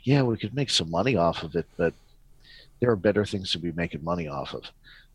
yeah, 0.03 0.23
we 0.23 0.37
could 0.37 0.55
make 0.55 0.71
some 0.71 0.91
money 0.91 1.17
off 1.17 1.43
of 1.43 1.55
it, 1.55 1.67
but 1.77 1.95
there 2.81 2.91
are 2.91 2.97
better 2.97 3.25
things 3.25 3.53
to 3.53 3.59
be 3.59 3.73
making 3.73 4.03
money 4.05 4.27
off 4.29 4.55
of 4.55 4.65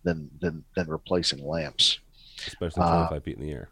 than 0.04 0.30
than 0.40 0.64
than 0.76 0.88
replacing 0.88 1.46
lamps, 1.46 2.00
Especially 2.46 2.84
Uh, 2.84 3.08
25 3.08 3.24
feet 3.24 3.38
in 3.38 3.44
the 3.44 3.52
air. 3.52 3.70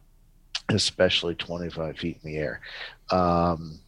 especially 0.69 1.36
25 1.36 1.98
feet 1.98 2.19
in 2.24 2.32
the 2.32 2.38
air. 2.38 2.60
Um, 3.12 3.80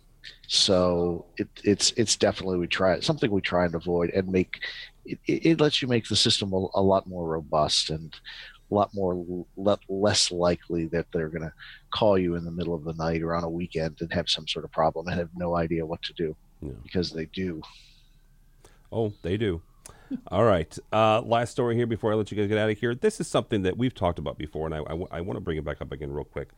so 0.47 1.25
it, 1.37 1.47
it's 1.63 1.91
it's 1.97 2.15
definitely 2.15 2.57
we 2.57 2.67
try 2.67 2.99
something 3.01 3.29
we 3.31 3.41
try 3.41 3.65
and 3.65 3.75
avoid 3.75 4.09
and 4.11 4.27
make 4.29 4.59
it, 5.05 5.19
it 5.25 5.45
it 5.45 5.59
lets 5.61 5.81
you 5.81 5.87
make 5.87 6.07
the 6.07 6.15
system 6.15 6.53
a, 6.53 6.67
a 6.75 6.81
lot 6.81 7.07
more 7.07 7.27
robust 7.27 7.89
and 7.89 8.15
a 8.69 8.73
lot 8.73 8.93
more 8.93 9.45
le- 9.55 9.79
less 9.87 10.31
likely 10.31 10.85
that 10.87 11.05
they're 11.11 11.29
going 11.29 11.43
to 11.43 11.53
call 11.91 12.17
you 12.17 12.35
in 12.35 12.43
the 12.43 12.51
middle 12.51 12.73
of 12.73 12.83
the 12.83 12.93
night 12.93 13.21
or 13.21 13.33
on 13.33 13.43
a 13.43 13.49
weekend 13.49 13.97
and 14.01 14.11
have 14.13 14.29
some 14.29 14.47
sort 14.47 14.65
of 14.65 14.71
problem 14.71 15.07
and 15.07 15.17
have 15.17 15.29
no 15.35 15.55
idea 15.55 15.85
what 15.85 16.01
to 16.03 16.13
do 16.13 16.35
Yeah. 16.61 16.71
because 16.83 17.11
they 17.11 17.25
do. 17.25 17.61
Oh, 18.91 19.13
they 19.21 19.37
do. 19.37 19.61
All 20.27 20.43
right. 20.43 20.77
Uh, 20.91 21.21
last 21.21 21.51
story 21.51 21.75
here 21.75 21.87
before 21.87 22.11
I 22.11 22.15
let 22.15 22.31
you 22.31 22.37
guys 22.37 22.47
get 22.47 22.57
out 22.57 22.69
of 22.69 22.77
here. 22.77 22.95
This 22.95 23.19
is 23.19 23.27
something 23.27 23.63
that 23.63 23.77
we've 23.77 23.93
talked 23.93 24.19
about 24.19 24.37
before, 24.37 24.65
and 24.65 24.75
I, 24.75 24.79
I, 25.11 25.21
want 25.21 25.35
to 25.35 25.41
bring 25.41 25.57
it 25.57 25.65
back 25.65 25.81
up 25.81 25.91
again 25.91 26.11
real 26.11 26.23
quick. 26.23 26.49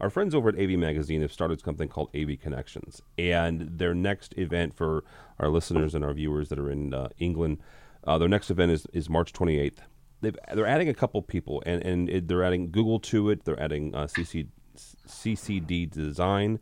Our 0.00 0.10
friends 0.10 0.34
over 0.34 0.48
at 0.48 0.58
AV 0.58 0.70
Magazine 0.70 1.22
have 1.22 1.32
started 1.32 1.60
something 1.60 1.88
called 1.88 2.10
AV 2.14 2.40
Connections, 2.40 3.02
and 3.16 3.78
their 3.78 3.94
next 3.94 4.36
event 4.36 4.74
for 4.74 5.04
our 5.38 5.48
listeners 5.48 5.94
and 5.94 6.04
our 6.04 6.12
viewers 6.12 6.48
that 6.48 6.58
are 6.58 6.70
in 6.70 6.92
uh, 6.92 7.08
England, 7.18 7.58
uh, 8.06 8.18
their 8.18 8.28
next 8.28 8.50
event 8.50 8.72
is, 8.72 8.86
is 8.92 9.08
March 9.08 9.32
28th. 9.32 9.78
They've, 10.20 10.36
they're 10.54 10.66
adding 10.66 10.88
a 10.88 10.94
couple 10.94 11.20
people, 11.22 11.62
and, 11.66 11.82
and 11.82 12.08
it, 12.08 12.28
they're 12.28 12.42
adding 12.44 12.70
Google 12.70 13.00
to 13.00 13.30
it. 13.30 13.44
They're 13.44 13.60
adding 13.60 13.94
uh, 13.94 14.06
CC, 14.06 14.48
CCD 14.76 15.90
Design. 15.90 16.58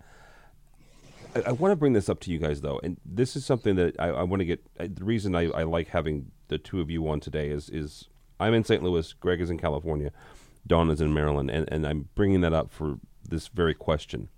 I, 1.35 1.41
I 1.41 1.53
want 1.53 1.73
to 1.73 1.77
bring 1.77 1.93
this 1.93 2.09
up 2.09 2.21
to 2.21 2.31
you 2.31 2.39
guys 2.39 2.61
though, 2.61 2.81
and 2.83 2.99
this 3.05 3.37
is 3.37 3.45
something 3.45 3.77
that 3.77 3.99
I, 3.99 4.09
I 4.09 4.23
want 4.23 4.41
to 4.41 4.47
get. 4.47 4.65
The 4.79 5.05
reason 5.05 5.35
I, 5.35 5.51
I 5.51 5.63
like 5.63 5.89
having 5.89 6.31
the 6.49 6.59
two 6.59 6.81
of 6.81 6.91
you 6.91 7.09
on 7.09 7.21
today 7.21 7.51
is 7.51 7.69
is 7.71 8.09
I'm 8.41 8.55
in 8.55 8.65
St. 8.65 8.83
Louis, 8.83 9.13
Greg 9.15 9.41
is 9.41 9.51
in 9.51 9.59
California, 9.59 10.11
Dawn 10.67 10.91
is 10.91 11.01
in 11.01 11.15
Maryland, 11.15 11.51
and, 11.51 11.69
and 11.71 11.87
I'm 11.87 12.09
bringing 12.15 12.41
that 12.43 12.53
up 12.53 12.73
for 12.73 12.99
this 13.29 13.49
very 13.49 13.75
question. 13.75 14.29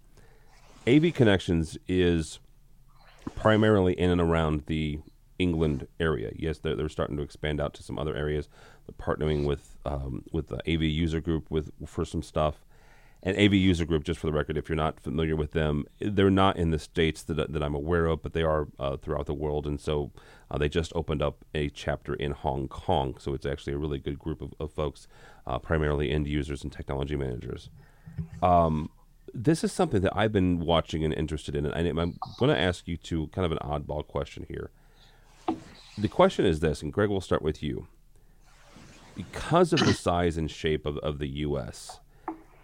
AV 0.87 1.13
Connections 1.13 1.77
is 1.89 2.39
primarily 3.35 3.99
in 3.99 4.11
and 4.11 4.21
around 4.21 4.65
the 4.67 5.01
England 5.39 5.89
area. 5.99 6.31
Yes, 6.37 6.59
they're, 6.59 6.77
they're 6.77 6.89
starting 6.89 7.17
to 7.17 7.23
expand 7.23 7.61
out 7.61 7.75
to 7.75 7.83
some 7.83 7.99
other 7.99 8.15
areas. 8.15 8.49
Partnering 8.99 9.45
with 9.45 9.77
um, 9.85 10.25
with 10.33 10.49
the 10.49 10.61
AV 10.71 10.83
User 10.83 11.21
Group 11.21 11.51
with 11.51 11.71
for 11.87 12.05
some 12.05 12.23
stuff. 12.23 12.57
And 13.23 13.37
AV 13.39 13.55
User 13.55 13.85
Group, 13.85 14.05
just 14.05 14.21
for 14.21 14.29
the 14.29 14.33
record, 14.33 14.57
if 14.57 14.69
you're 14.69 14.77
not 14.77 15.01
familiar 15.01 15.35
with 15.35 15.51
them, 15.51 15.85
they're 15.99 16.31
not 16.31 16.57
in 16.57 16.71
the 16.71 16.79
states 16.79 17.23
that, 17.25 17.53
that 17.53 17.63
I'm 17.63 17.75
aware 17.75 18.07
of, 18.07 18.23
but 18.23 18.35
they 18.35 18.43
are 18.43 18.69
uh, 18.79 18.99
throughout 18.99 19.27
the 19.27 19.35
world. 19.35 19.67
And 19.67 19.81
so 19.81 20.13
uh, 20.49 20.59
they 20.59 20.69
just 20.69 20.93
opened 20.95 21.23
up 21.23 21.45
a 21.53 21.69
chapter 21.71 22.15
in 22.15 22.33
Hong 22.33 22.69
Kong. 22.69 23.17
So 23.19 23.35
it's 23.35 23.47
actually 23.47 23.73
a 23.73 23.79
really 23.79 23.99
good 23.99 24.19
group 24.19 24.43
of, 24.43 24.55
of 24.61 24.71
folks, 24.71 25.09
uh, 25.45 25.59
primarily 25.59 26.11
end 26.11 26.29
users 26.29 26.63
and 26.63 26.71
technology 26.71 27.17
managers. 27.17 27.69
Um, 28.43 28.91
this 29.35 29.65
is 29.65 29.73
something 29.73 30.03
that 30.03 30.17
I've 30.17 30.33
been 30.33 30.61
watching 30.61 31.05
and 31.05 31.13
interested 31.13 31.57
in. 31.57 31.67
And 31.67 31.99
I'm 31.99 32.19
going 32.39 32.55
to 32.55 32.61
ask 32.61 32.87
you 32.87 32.97
to 32.99 33.27
kind 33.29 33.45
of 33.45 33.51
an 33.51 33.59
oddball 33.59 34.07
question 34.07 34.47
here. 34.49 34.71
The 35.99 36.09
question 36.09 36.45
is 36.45 36.61
this, 36.61 36.83
and 36.83 36.93
Greg, 36.93 37.09
we'll 37.09 37.21
start 37.21 37.43
with 37.43 37.63
you. 37.63 37.89
Because 39.17 39.73
of 39.73 39.81
the 39.81 39.95
size 39.95 40.37
and 40.37 40.49
shape 40.49 40.87
of, 40.87 40.99
of 40.99 41.19
the 41.19 41.29
U.S., 41.29 41.99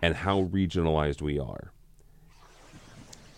and 0.02 0.16
how 0.16 0.42
regionalized 0.42 1.22
we 1.22 1.38
are. 1.38 1.72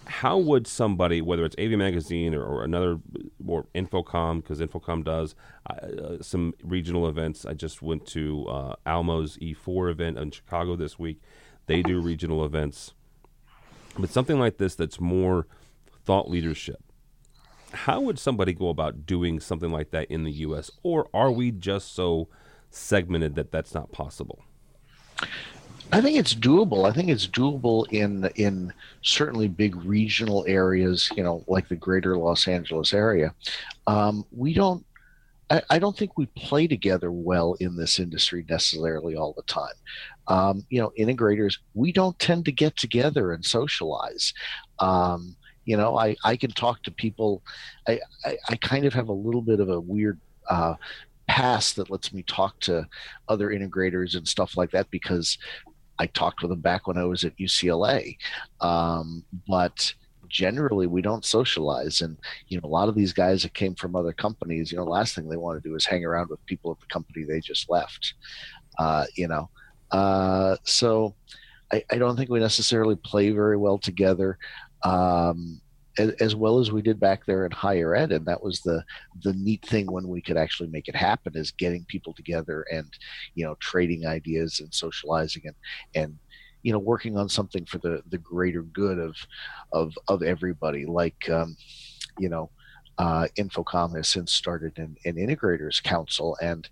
How 0.06 0.38
would 0.38 0.66
somebody, 0.66 1.20
whether 1.20 1.44
it's 1.44 1.56
AV 1.58 1.72
Magazine 1.72 2.34
or, 2.34 2.42
or 2.42 2.64
another, 2.64 2.98
or 3.46 3.66
InfoComm, 3.74 4.42
because 4.42 4.60
InfoComm 4.60 5.04
does 5.04 5.34
uh, 5.68 6.22
some 6.22 6.54
regional 6.62 7.08
events. 7.08 7.46
I 7.46 7.54
just 7.54 7.82
went 7.82 8.06
to 8.08 8.46
uh, 8.46 8.74
Almo's 8.86 9.36
E4 9.38 9.90
event 9.90 10.18
in 10.18 10.30
Chicago 10.30 10.76
this 10.76 10.98
week. 10.98 11.20
They 11.66 11.82
do 11.82 12.00
regional 12.00 12.44
events. 12.44 12.92
But 13.98 14.10
something 14.10 14.38
like 14.38 14.58
this 14.58 14.74
that's 14.74 15.00
more 15.00 15.46
thought 16.04 16.28
leadership. 16.28 16.82
How 17.72 18.00
would 18.00 18.18
somebody 18.18 18.52
go 18.52 18.68
about 18.68 19.06
doing 19.06 19.40
something 19.40 19.70
like 19.70 19.90
that 19.90 20.10
in 20.10 20.24
the 20.24 20.32
U.S., 20.32 20.70
or 20.82 21.08
are 21.14 21.30
we 21.30 21.50
just 21.50 21.94
so 21.94 22.28
segmented 22.74 23.34
that 23.36 23.50
that's 23.50 23.74
not 23.74 23.92
possible? 23.92 24.44
I 25.92 26.00
think 26.00 26.18
it's 26.18 26.34
doable. 26.34 26.88
I 26.88 26.92
think 26.92 27.08
it's 27.08 27.26
doable 27.26 27.86
in 27.92 28.28
in 28.34 28.72
certainly 29.02 29.48
big 29.48 29.76
regional 29.76 30.44
areas, 30.48 31.10
you 31.16 31.22
know, 31.22 31.44
like 31.46 31.68
the 31.68 31.76
greater 31.76 32.16
Los 32.16 32.48
Angeles 32.48 32.92
area. 32.92 33.34
Um, 33.86 34.24
we 34.32 34.54
don't. 34.54 34.84
I, 35.50 35.62
I, 35.68 35.78
don't 35.78 35.96
think 35.96 36.16
we 36.16 36.24
play 36.24 36.66
together 36.66 37.12
well 37.12 37.54
in 37.60 37.76
this 37.76 38.00
industry 38.00 38.46
necessarily 38.48 39.14
all 39.14 39.34
the 39.34 39.42
time. 39.42 39.74
Um, 40.26 40.64
you 40.70 40.80
know, 40.80 40.90
integrators, 40.98 41.58
we 41.74 41.92
don't 41.92 42.18
tend 42.18 42.46
to 42.46 42.52
get 42.52 42.78
together 42.78 43.32
and 43.32 43.44
socialize. 43.44 44.32
Um, 44.78 45.36
you 45.66 45.76
know, 45.76 45.98
I, 45.98 46.16
I 46.24 46.36
can 46.36 46.50
talk 46.50 46.82
to 46.84 46.90
people. 46.90 47.42
I, 47.86 48.00
I, 48.24 48.38
I 48.48 48.56
kind 48.56 48.86
of 48.86 48.94
have 48.94 49.08
a 49.08 49.12
little 49.12 49.42
bit 49.42 49.60
of 49.60 49.68
a 49.68 49.78
weird 49.78 50.18
uh, 50.48 50.76
past 51.34 51.74
that 51.74 51.90
lets 51.90 52.12
me 52.12 52.22
talk 52.22 52.60
to 52.60 52.86
other 53.26 53.48
integrators 53.50 54.14
and 54.14 54.28
stuff 54.28 54.56
like 54.56 54.70
that 54.70 54.88
because 54.92 55.36
I 55.98 56.06
talked 56.06 56.42
with 56.42 56.50
them 56.50 56.60
back 56.60 56.86
when 56.86 56.96
I 56.96 57.02
was 57.02 57.24
at 57.24 57.36
UCLA. 57.38 58.16
Um, 58.60 59.24
but 59.48 59.92
generally, 60.28 60.86
we 60.86 61.02
don't 61.02 61.24
socialize. 61.24 62.02
And, 62.02 62.16
you 62.46 62.60
know, 62.60 62.68
a 62.68 62.70
lot 62.70 62.88
of 62.88 62.94
these 62.94 63.12
guys 63.12 63.42
that 63.42 63.52
came 63.52 63.74
from 63.74 63.96
other 63.96 64.12
companies, 64.12 64.70
you 64.70 64.78
know, 64.78 64.84
last 64.84 65.16
thing 65.16 65.28
they 65.28 65.36
want 65.36 65.60
to 65.60 65.68
do 65.68 65.74
is 65.74 65.84
hang 65.84 66.04
around 66.04 66.30
with 66.30 66.46
people 66.46 66.70
at 66.70 66.78
the 66.78 66.86
company 66.86 67.24
they 67.24 67.40
just 67.40 67.68
left, 67.68 68.14
uh, 68.78 69.06
you 69.16 69.26
know. 69.26 69.50
Uh, 69.90 70.54
so 70.62 71.16
I, 71.72 71.82
I, 71.90 71.98
don't 71.98 72.16
think 72.16 72.30
we 72.30 72.38
necessarily 72.38 72.94
play 72.94 73.30
very 73.30 73.56
well 73.56 73.78
together. 73.78 74.38
Um, 74.84 75.60
as, 75.98 76.10
as, 76.20 76.34
well 76.34 76.58
as 76.58 76.72
we 76.72 76.82
did 76.82 76.98
back 76.98 77.24
there 77.24 77.46
in 77.46 77.52
higher 77.52 77.94
ed 77.94 78.12
and 78.12 78.26
that 78.26 78.42
was 78.42 78.60
the 78.60 78.82
the 79.22 79.32
neat 79.34 79.64
thing 79.64 79.90
when 79.90 80.08
we 80.08 80.20
could 80.20 80.36
actually 80.36 80.68
make 80.68 80.88
it 80.88 80.96
happen 80.96 81.32
is 81.36 81.50
getting 81.52 81.84
people 81.84 82.12
together 82.12 82.64
and 82.72 82.90
you 83.34 83.44
know 83.44 83.54
trading 83.60 84.06
ideas 84.06 84.60
and 84.60 84.72
socializing 84.72 85.42
and 85.44 85.56
and 85.94 86.18
you 86.64 86.72
know 86.72 86.78
working 86.78 87.16
on 87.16 87.28
something 87.28 87.64
for 87.64 87.78
the 87.78 88.02
the 88.08 88.18
greater 88.18 88.62
good 88.62 88.98
of 88.98 89.14
of 89.72 89.96
of 90.08 90.22
everybody. 90.24 90.84
Like 90.84 91.30
um, 91.30 91.56
you 92.18 92.28
know 92.28 92.50
uh, 92.98 93.28
InfoComm 93.38 93.96
has 93.96 94.08
since 94.08 94.32
started 94.32 94.76
an, 94.78 94.96
an 95.04 95.14
integrators 95.14 95.82
council 95.82 96.36
and 96.40 96.68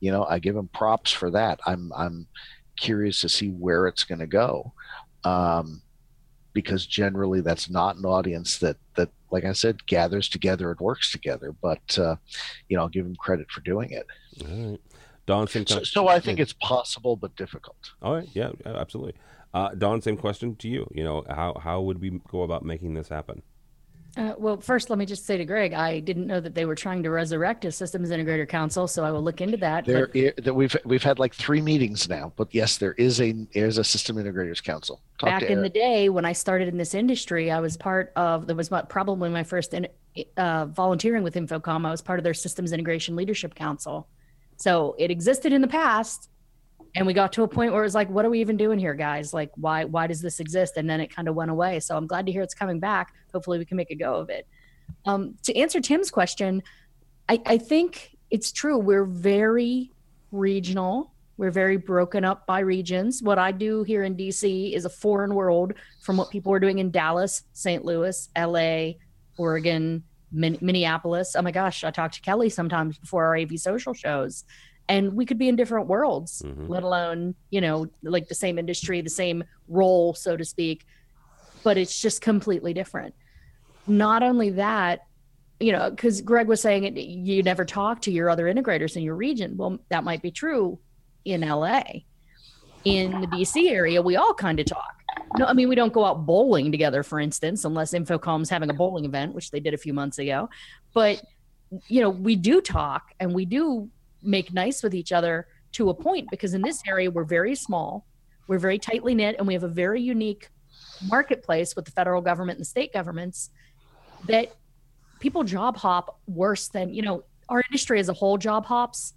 you 0.00 0.10
know 0.10 0.24
i 0.24 0.38
give 0.38 0.54
them 0.54 0.68
props 0.68 1.10
for 1.10 1.30
that. 1.30 1.58
I'm 1.66 1.92
i'm 1.96 2.28
curious 2.76 3.20
to 3.22 3.28
see 3.28 3.48
where 3.48 3.86
it's 3.86 4.04
going 4.04 4.18
to 4.18 4.26
go. 4.26 4.72
Um, 5.24 5.82
because 6.52 6.86
generally 6.86 7.40
that's 7.40 7.70
not 7.70 7.96
an 7.96 8.04
audience 8.04 8.58
that 8.58 8.76
that 8.96 9.08
like 9.30 9.44
i 9.44 9.52
said 9.52 9.84
gathers 9.86 10.28
together 10.28 10.70
and 10.70 10.80
works 10.80 11.10
together 11.10 11.54
but 11.62 11.98
uh, 11.98 12.16
you 12.68 12.76
know 12.76 12.82
i'll 12.82 12.88
give 12.88 13.04
them 13.04 13.16
credit 13.16 13.50
for 13.50 13.60
doing 13.62 13.90
it. 13.90 14.06
All 14.44 14.70
right 14.70 14.80
don 15.26 15.46
same 15.46 15.66
so, 15.66 15.82
so 15.82 16.08
i 16.08 16.18
think 16.18 16.40
it's 16.40 16.54
possible 16.54 17.16
but 17.16 17.34
difficult. 17.36 17.92
All 18.02 18.14
right 18.14 18.28
yeah 18.32 18.50
absolutely. 18.64 19.14
Uh, 19.54 19.68
Dawn 19.74 20.00
same 20.00 20.16
question 20.16 20.56
to 20.56 20.68
you. 20.68 20.88
You 20.94 21.04
know 21.04 21.24
how 21.28 21.60
how 21.62 21.82
would 21.82 22.00
we 22.00 22.20
go 22.28 22.42
about 22.42 22.64
making 22.64 22.94
this 22.94 23.08
happen 23.08 23.42
uh, 24.16 24.34
well, 24.36 24.60
first, 24.60 24.90
let 24.90 24.98
me 24.98 25.06
just 25.06 25.24
say 25.24 25.38
to 25.38 25.44
Greg, 25.44 25.72
I 25.72 25.98
didn't 26.00 26.26
know 26.26 26.38
that 26.38 26.54
they 26.54 26.66
were 26.66 26.74
trying 26.74 27.02
to 27.02 27.10
resurrect 27.10 27.64
a 27.64 27.72
systems 27.72 28.10
integrator 28.10 28.46
council, 28.46 28.86
so 28.86 29.04
I 29.04 29.10
will 29.10 29.22
look 29.22 29.40
into 29.40 29.56
that. 29.58 29.86
There, 29.86 30.08
but, 30.44 30.54
we've 30.54 30.76
we've 30.84 31.02
had 31.02 31.18
like 31.18 31.34
three 31.34 31.62
meetings 31.62 32.10
now, 32.10 32.30
but 32.36 32.48
yes, 32.54 32.76
there 32.76 32.92
is 32.92 33.22
a 33.22 33.32
there's 33.54 33.78
a 33.78 33.84
system 33.84 34.16
integrators 34.16 34.62
council. 34.62 35.00
Talk 35.18 35.30
back 35.30 35.42
in 35.44 35.62
the 35.62 35.70
day 35.70 36.10
when 36.10 36.26
I 36.26 36.32
started 36.32 36.68
in 36.68 36.76
this 36.76 36.92
industry, 36.92 37.50
I 37.50 37.60
was 37.60 37.78
part 37.78 38.12
of. 38.14 38.46
There 38.46 38.56
was 38.56 38.68
probably 38.90 39.30
my 39.30 39.44
first 39.44 39.72
in, 39.72 39.88
uh, 40.36 40.66
volunteering 40.66 41.22
with 41.22 41.34
InfoComm. 41.34 41.86
I 41.86 41.90
was 41.90 42.02
part 42.02 42.18
of 42.18 42.24
their 42.24 42.34
systems 42.34 42.72
integration 42.72 43.16
leadership 43.16 43.54
council, 43.54 44.08
so 44.56 44.94
it 44.98 45.10
existed 45.10 45.54
in 45.54 45.62
the 45.62 45.68
past. 45.68 46.28
And 46.94 47.06
we 47.06 47.14
got 47.14 47.32
to 47.32 47.42
a 47.42 47.48
point 47.48 47.72
where 47.72 47.82
it 47.82 47.86
was 47.86 47.94
like 47.94 48.10
what 48.10 48.24
are 48.24 48.30
we 48.30 48.40
even 48.40 48.56
doing 48.56 48.78
here 48.78 48.94
guys? 48.94 49.32
Like 49.32 49.50
why 49.56 49.84
why 49.84 50.06
does 50.06 50.20
this 50.20 50.40
exist? 50.40 50.76
And 50.76 50.88
then 50.88 51.00
it 51.00 51.14
kind 51.14 51.28
of 51.28 51.34
went 51.34 51.50
away. 51.50 51.80
So 51.80 51.96
i'm 51.96 52.06
glad 52.06 52.26
to 52.26 52.32
hear 52.32 52.42
it's 52.42 52.54
coming 52.54 52.80
back. 52.80 53.14
Hopefully 53.32 53.58
we 53.58 53.64
can 53.64 53.76
make 53.76 53.90
a 53.90 53.94
go 53.94 54.14
of 54.14 54.30
it. 54.30 54.46
Um, 55.06 55.34
to 55.44 55.56
answer 55.56 55.80
tim's 55.80 56.10
question 56.10 56.62
I, 57.28 57.40
I 57.46 57.58
think 57.58 58.16
it's 58.30 58.50
true. 58.52 58.78
We're 58.78 59.04
very 59.04 59.90
regional. 60.32 61.12
We're 61.36 61.50
very 61.50 61.76
broken 61.76 62.24
up 62.24 62.46
by 62.46 62.60
regions. 62.60 63.22
What 63.22 63.38
i 63.38 63.52
do 63.52 63.82
here 63.84 64.02
in 64.04 64.16
dc 64.16 64.74
is 64.74 64.84
a 64.84 64.90
foreign 64.90 65.34
world 65.34 65.72
from 66.02 66.16
what 66.16 66.30
people 66.30 66.52
are 66.52 66.60
doing 66.60 66.78
in 66.78 66.90
dallas 66.90 67.44
st 67.52 67.84
louis 67.84 68.28
la 68.36 68.92
oregon 69.38 70.02
Min- 70.34 70.58
minneapolis. 70.62 71.36
Oh 71.36 71.42
my 71.42 71.52
gosh 71.52 71.84
i 71.84 71.90
talk 71.90 72.12
to 72.12 72.20
kelly 72.20 72.48
sometimes 72.48 72.98
before 72.98 73.24
our 73.24 73.36
av 73.36 73.50
social 73.56 73.94
shows 73.94 74.44
and 74.88 75.14
we 75.14 75.24
could 75.24 75.38
be 75.38 75.48
in 75.48 75.56
different 75.56 75.86
worlds 75.86 76.42
Mhm. 76.44 76.68
let 76.68 76.82
alone 76.82 77.34
you 77.50 77.60
know 77.60 77.86
like 78.02 78.28
the 78.28 78.34
same 78.34 78.58
industry 78.58 79.00
the 79.00 79.10
same 79.10 79.44
role 79.68 80.14
so 80.14 80.36
to 80.36 80.44
speak. 80.44 80.84
But 81.64 81.78
it's 81.78 82.00
just 82.00 82.20
completely 82.20 82.74
different. 82.74 83.14
Not 83.86 84.22
only 84.22 84.50
that 84.50 85.06
you 85.60 85.70
know 85.72 85.90
because 85.90 86.20
greg 86.20 86.48
was 86.48 86.60
saying 86.60 86.84
it, 86.84 86.96
you 87.00 87.42
never 87.42 87.64
talk 87.64 88.00
to 88.02 88.10
your 88.10 88.28
other 88.28 88.52
integrators 88.52 88.96
in 88.96 89.02
your 89.02 89.14
region. 89.14 89.56
Well 89.56 89.78
that 89.88 90.02
might 90.04 90.22
be 90.22 90.30
true 90.30 90.78
in 91.24 91.42
la 91.42 91.82
in 92.84 93.20
the 93.20 93.28
dc 93.28 93.70
area 93.70 94.02
we 94.02 94.16
all 94.16 94.34
kind 94.34 94.58
of 94.58 94.66
talk. 94.66 94.94
No 95.38 95.46
i 95.46 95.52
mean 95.52 95.68
we 95.68 95.76
don't 95.76 95.92
go 95.92 96.04
out 96.04 96.26
bowling 96.26 96.72
together 96.72 97.04
for 97.04 97.20
instance 97.20 97.64
unless 97.64 97.92
InfoComm's 97.94 98.50
having 98.50 98.70
a 98.70 98.74
bowling 98.74 99.04
event 99.04 99.34
which 99.34 99.52
they 99.52 99.60
did 99.60 99.72
a 99.72 99.78
few 99.78 99.92
months 99.94 100.18
ago. 100.18 100.50
But 100.92 101.22
you 101.86 102.00
know 102.00 102.10
we 102.10 102.34
do 102.34 102.60
talk 102.60 103.12
and 103.20 103.32
we 103.32 103.44
do 103.44 103.88
make 104.22 104.52
nice 104.52 104.82
with 104.82 104.94
each 104.94 105.12
other 105.12 105.46
to 105.72 105.90
a 105.90 105.94
point 105.94 106.28
because 106.30 106.54
in 106.54 106.62
this 106.62 106.82
area 106.86 107.10
we're 107.10 107.24
very 107.24 107.54
small 107.54 108.06
we're 108.46 108.58
very 108.58 108.78
tightly 108.78 109.14
knit 109.14 109.36
and 109.38 109.46
we 109.46 109.54
have 109.54 109.62
a 109.62 109.68
very 109.68 110.00
unique 110.00 110.48
marketplace 111.08 111.74
with 111.74 111.84
the 111.84 111.90
federal 111.90 112.20
government 112.20 112.56
and 112.56 112.62
the 112.62 112.68
state 112.68 112.92
governments 112.92 113.50
that 114.26 114.54
people 115.20 115.42
job 115.42 115.76
hop 115.76 116.20
worse 116.26 116.68
than 116.68 116.92
you 116.92 117.02
know 117.02 117.24
our 117.48 117.62
industry 117.70 117.98
as 117.98 118.08
a 118.08 118.12
whole 118.12 118.38
job 118.38 118.64
hops 118.64 119.14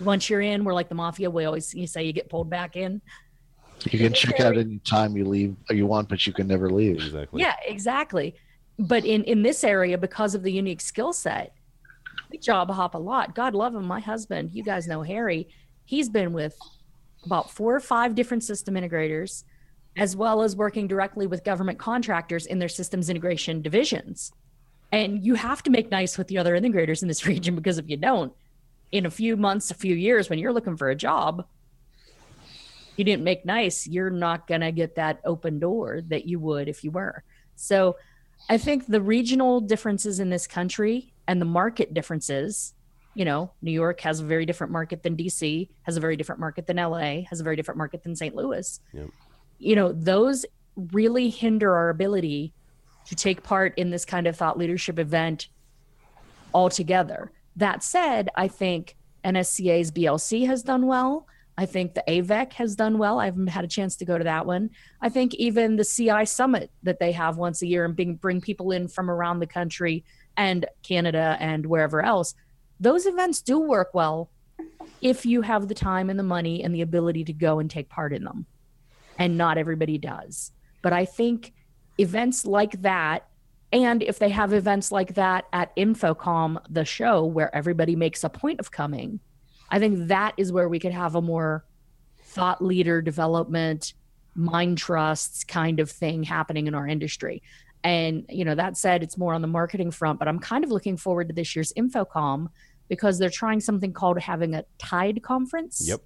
once 0.00 0.28
you're 0.30 0.40
in 0.40 0.64
we're 0.64 0.74
like 0.74 0.88
the 0.88 0.94
mafia 0.94 1.30
we 1.30 1.44
always 1.44 1.74
you 1.74 1.86
say 1.86 2.04
you 2.04 2.12
get 2.12 2.28
pulled 2.28 2.48
back 2.50 2.76
in 2.76 3.00
You 3.90 3.98
can 3.98 4.12
check 4.12 4.40
out 4.40 4.56
any 4.56 4.78
time 4.80 5.16
you 5.16 5.24
leave 5.24 5.54
you 5.70 5.86
want, 5.86 6.08
but 6.08 6.26
you 6.26 6.32
can 6.32 6.48
never 6.48 6.68
leave. 6.68 6.96
Exactly. 6.96 7.42
yeah 7.42 7.54
exactly 7.66 8.34
but 8.78 9.04
in 9.04 9.24
in 9.24 9.42
this 9.42 9.64
area 9.64 9.98
because 9.98 10.34
of 10.34 10.42
the 10.42 10.52
unique 10.52 10.80
skill 10.80 11.12
set 11.12 11.52
we 12.30 12.38
job 12.38 12.70
hop 12.70 12.94
a 12.94 12.98
lot. 12.98 13.34
God 13.34 13.54
love 13.54 13.74
him 13.74 13.84
my 13.84 14.00
husband 14.00 14.50
you 14.52 14.62
guys 14.62 14.86
know 14.86 15.02
harry. 15.02 15.48
He's 15.84 16.08
been 16.08 16.32
with 16.32 16.56
about 17.24 17.50
four 17.50 17.74
or 17.74 17.80
five 17.80 18.14
different 18.14 18.44
system 18.44 18.74
integrators 18.74 19.44
as 19.96 20.14
well 20.14 20.42
as 20.42 20.54
working 20.54 20.86
directly 20.86 21.26
with 21.26 21.44
government 21.44 21.78
contractors 21.78 22.46
in 22.46 22.58
their 22.58 22.68
systems 22.68 23.10
integration 23.10 23.62
divisions. 23.62 24.32
And 24.92 25.24
you 25.24 25.34
have 25.34 25.62
to 25.64 25.70
make 25.70 25.90
nice 25.90 26.16
with 26.16 26.28
the 26.28 26.38
other 26.38 26.58
integrators 26.58 27.02
in 27.02 27.08
this 27.08 27.26
region 27.32 27.56
because 27.56 27.78
if 27.78 27.88
you 27.88 27.96
don't 27.96 28.32
in 28.90 29.06
a 29.06 29.10
few 29.10 29.36
months 29.36 29.70
a 29.70 29.74
few 29.74 29.94
years 29.94 30.30
when 30.30 30.38
you're 30.38 30.52
looking 30.52 30.76
for 30.76 30.88
a 30.88 30.94
job 30.94 31.44
you 32.96 33.04
didn't 33.04 33.22
make 33.22 33.44
nice 33.44 33.86
you're 33.86 34.08
not 34.08 34.46
going 34.46 34.62
to 34.62 34.72
get 34.72 34.94
that 34.94 35.20
open 35.26 35.58
door 35.58 36.00
that 36.08 36.26
you 36.26 36.38
would 36.38 36.68
if 36.68 36.82
you 36.82 36.90
were. 36.90 37.22
So 37.56 37.96
I 38.48 38.56
think 38.56 38.86
the 38.86 39.00
regional 39.00 39.60
differences 39.60 40.20
in 40.20 40.30
this 40.30 40.46
country 40.46 41.12
and 41.28 41.40
the 41.40 41.46
market 41.46 41.94
differences, 41.94 42.74
you 43.14 43.24
know, 43.24 43.52
New 43.62 43.70
York 43.70 44.00
has 44.00 44.20
a 44.20 44.24
very 44.24 44.46
different 44.46 44.72
market 44.72 45.02
than 45.02 45.16
DC, 45.16 45.68
has 45.82 45.96
a 45.96 46.00
very 46.00 46.16
different 46.16 46.40
market 46.40 46.66
than 46.66 46.76
LA, 46.76 47.22
has 47.28 47.40
a 47.40 47.44
very 47.44 47.54
different 47.54 47.78
market 47.78 48.02
than 48.02 48.16
St. 48.16 48.34
Louis. 48.34 48.80
Yep. 48.94 49.10
You 49.58 49.76
know, 49.76 49.92
those 49.92 50.46
really 50.92 51.28
hinder 51.28 51.76
our 51.76 51.90
ability 51.90 52.52
to 53.06 53.14
take 53.14 53.42
part 53.42 53.74
in 53.76 53.90
this 53.90 54.04
kind 54.04 54.26
of 54.26 54.36
thought 54.36 54.56
leadership 54.58 54.98
event 54.98 55.48
altogether. 56.54 57.30
That 57.56 57.82
said, 57.82 58.30
I 58.34 58.48
think 58.48 58.96
NSCA's 59.24 59.90
BLC 59.90 60.46
has 60.46 60.62
done 60.62 60.86
well. 60.86 61.26
I 61.58 61.66
think 61.66 61.94
the 61.94 62.04
AVEC 62.06 62.52
has 62.54 62.76
done 62.76 62.98
well. 62.98 63.18
I 63.18 63.24
haven't 63.26 63.48
had 63.48 63.64
a 63.64 63.68
chance 63.68 63.96
to 63.96 64.04
go 64.04 64.16
to 64.16 64.24
that 64.24 64.46
one. 64.46 64.70
I 65.02 65.08
think 65.08 65.34
even 65.34 65.74
the 65.74 65.84
CI 65.84 66.24
summit 66.24 66.70
that 66.84 67.00
they 67.00 67.10
have 67.12 67.36
once 67.36 67.60
a 67.62 67.66
year 67.66 67.84
and 67.84 67.96
bring, 67.96 68.14
bring 68.14 68.40
people 68.40 68.70
in 68.70 68.86
from 68.86 69.10
around 69.10 69.40
the 69.40 69.46
country 69.46 70.04
and 70.38 70.64
Canada 70.82 71.36
and 71.40 71.66
wherever 71.66 72.00
else, 72.00 72.34
those 72.80 73.04
events 73.04 73.42
do 73.42 73.58
work 73.58 73.92
well 73.92 74.30
if 75.02 75.26
you 75.26 75.42
have 75.42 75.68
the 75.68 75.74
time 75.74 76.08
and 76.08 76.18
the 76.18 76.22
money 76.22 76.62
and 76.62 76.74
the 76.74 76.80
ability 76.80 77.24
to 77.24 77.32
go 77.32 77.58
and 77.58 77.68
take 77.70 77.88
part 77.88 78.12
in 78.12 78.24
them. 78.24 78.46
And 79.18 79.36
not 79.36 79.58
everybody 79.58 79.98
does. 79.98 80.52
But 80.80 80.92
I 80.92 81.04
think 81.04 81.52
events 81.98 82.46
like 82.46 82.82
that, 82.82 83.26
and 83.72 84.02
if 84.02 84.20
they 84.20 84.30
have 84.30 84.52
events 84.52 84.92
like 84.92 85.14
that 85.14 85.46
at 85.52 85.74
InfoComm, 85.76 86.62
the 86.70 86.84
show 86.84 87.24
where 87.24 87.54
everybody 87.54 87.96
makes 87.96 88.22
a 88.22 88.30
point 88.30 88.60
of 88.60 88.70
coming, 88.70 89.20
I 89.70 89.80
think 89.80 90.06
that 90.06 90.34
is 90.36 90.52
where 90.52 90.68
we 90.68 90.78
could 90.78 90.92
have 90.92 91.16
a 91.16 91.20
more 91.20 91.64
thought 92.22 92.62
leader 92.64 93.02
development, 93.02 93.92
mind 94.36 94.78
trusts 94.78 95.42
kind 95.42 95.80
of 95.80 95.90
thing 95.90 96.22
happening 96.22 96.68
in 96.68 96.74
our 96.74 96.86
industry. 96.86 97.42
And, 97.84 98.24
you 98.28 98.44
know, 98.44 98.54
that 98.54 98.76
said, 98.76 99.02
it's 99.02 99.16
more 99.16 99.34
on 99.34 99.42
the 99.42 99.48
marketing 99.48 99.90
front, 99.90 100.18
but 100.18 100.28
I'm 100.28 100.38
kind 100.38 100.64
of 100.64 100.70
looking 100.70 100.96
forward 100.96 101.28
to 101.28 101.34
this 101.34 101.54
year's 101.54 101.72
InfoComm 101.74 102.48
because 102.88 103.18
they're 103.18 103.30
trying 103.30 103.60
something 103.60 103.92
called 103.92 104.18
having 104.18 104.54
a 104.54 104.64
Tide 104.78 105.22
conference. 105.22 105.86
Yep. 105.86 106.00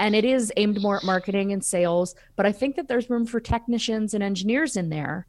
And 0.00 0.14
it 0.14 0.24
is 0.24 0.52
aimed 0.56 0.80
more 0.80 0.96
at 0.96 1.04
marketing 1.04 1.52
and 1.52 1.64
sales, 1.64 2.14
but 2.36 2.46
I 2.46 2.52
think 2.52 2.76
that 2.76 2.88
there's 2.88 3.10
room 3.10 3.26
for 3.26 3.40
technicians 3.40 4.14
and 4.14 4.22
engineers 4.22 4.76
in 4.76 4.90
there 4.90 5.26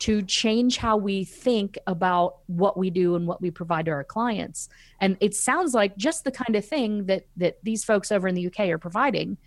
to 0.00 0.22
change 0.22 0.76
how 0.76 0.96
we 0.96 1.24
think 1.24 1.76
about 1.86 2.38
what 2.46 2.76
we 2.76 2.90
do 2.90 3.16
and 3.16 3.26
what 3.26 3.42
we 3.42 3.50
provide 3.50 3.86
to 3.86 3.90
our 3.90 4.04
clients. 4.04 4.68
And 5.00 5.16
it 5.20 5.34
sounds 5.34 5.74
like 5.74 5.96
just 5.96 6.24
the 6.24 6.30
kind 6.30 6.54
of 6.54 6.64
thing 6.64 7.06
that 7.06 7.26
that 7.36 7.58
these 7.64 7.84
folks 7.84 8.12
over 8.12 8.28
in 8.28 8.34
the 8.34 8.46
UK 8.46 8.60
are 8.68 8.78
providing, 8.78 9.38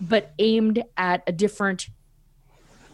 but 0.00 0.34
aimed 0.38 0.82
at 0.96 1.22
a 1.26 1.32
different 1.32 1.88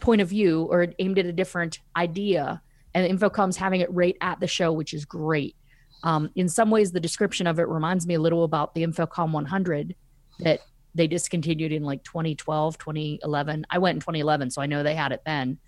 point 0.07 0.21
of 0.21 0.29
view 0.29 0.69
or 0.71 0.87
aimed 1.01 1.19
at 1.19 1.27
a 1.27 1.33
different 1.33 1.81
idea. 1.97 2.62
And 2.95 3.19
InfoComm's 3.19 3.57
having 3.57 3.81
it 3.81 3.92
right 3.92 4.16
at 4.21 4.38
the 4.38 4.47
show, 4.47 4.73
which 4.73 4.95
is 4.95 5.05
great. 5.05 5.57
Um, 6.05 6.31
in 6.37 6.49
some 6.49 6.71
ways, 6.71 6.92
the 6.92 7.01
description 7.01 7.49
of 7.49 7.59
it 7.59 7.66
reminds 7.66 8.07
me 8.07 8.14
a 8.14 8.21
little 8.21 8.45
about 8.45 8.73
the 8.75 8.85
InfoComm 8.85 9.33
100 9.33 9.97
that 10.38 10.61
they 10.95 11.09
discontinued 11.09 11.73
in 11.73 11.83
like 11.83 12.05
2012, 12.05 12.79
2011. 12.79 13.66
I 13.69 13.79
went 13.79 13.97
in 13.97 14.01
2011, 14.01 14.51
so 14.51 14.62
I 14.62 14.66
know 14.66 14.85
they 14.85 14.95
had 14.95 15.11
it 15.11 15.23
then. 15.27 15.59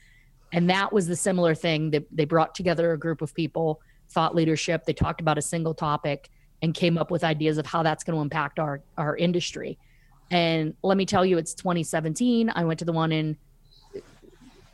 And 0.52 0.70
that 0.70 0.92
was 0.92 1.08
the 1.08 1.16
similar 1.16 1.56
thing 1.56 1.90
that 1.90 2.06
they 2.12 2.24
brought 2.24 2.54
together 2.54 2.92
a 2.92 2.98
group 2.98 3.20
of 3.20 3.34
people, 3.34 3.80
thought 4.08 4.36
leadership. 4.36 4.84
They 4.84 4.92
talked 4.92 5.20
about 5.20 5.36
a 5.36 5.42
single 5.42 5.74
topic 5.74 6.30
and 6.62 6.72
came 6.72 6.96
up 6.96 7.10
with 7.10 7.24
ideas 7.24 7.58
of 7.58 7.66
how 7.66 7.82
that's 7.82 8.04
going 8.04 8.16
to 8.16 8.22
impact 8.22 8.60
our 8.60 8.82
our 8.96 9.16
industry. 9.16 9.78
And 10.30 10.74
let 10.82 10.96
me 10.96 11.06
tell 11.06 11.26
you, 11.26 11.38
it's 11.38 11.54
2017. 11.54 12.52
I 12.54 12.64
went 12.64 12.78
to 12.78 12.84
the 12.84 12.92
one 12.92 13.12
in, 13.12 13.36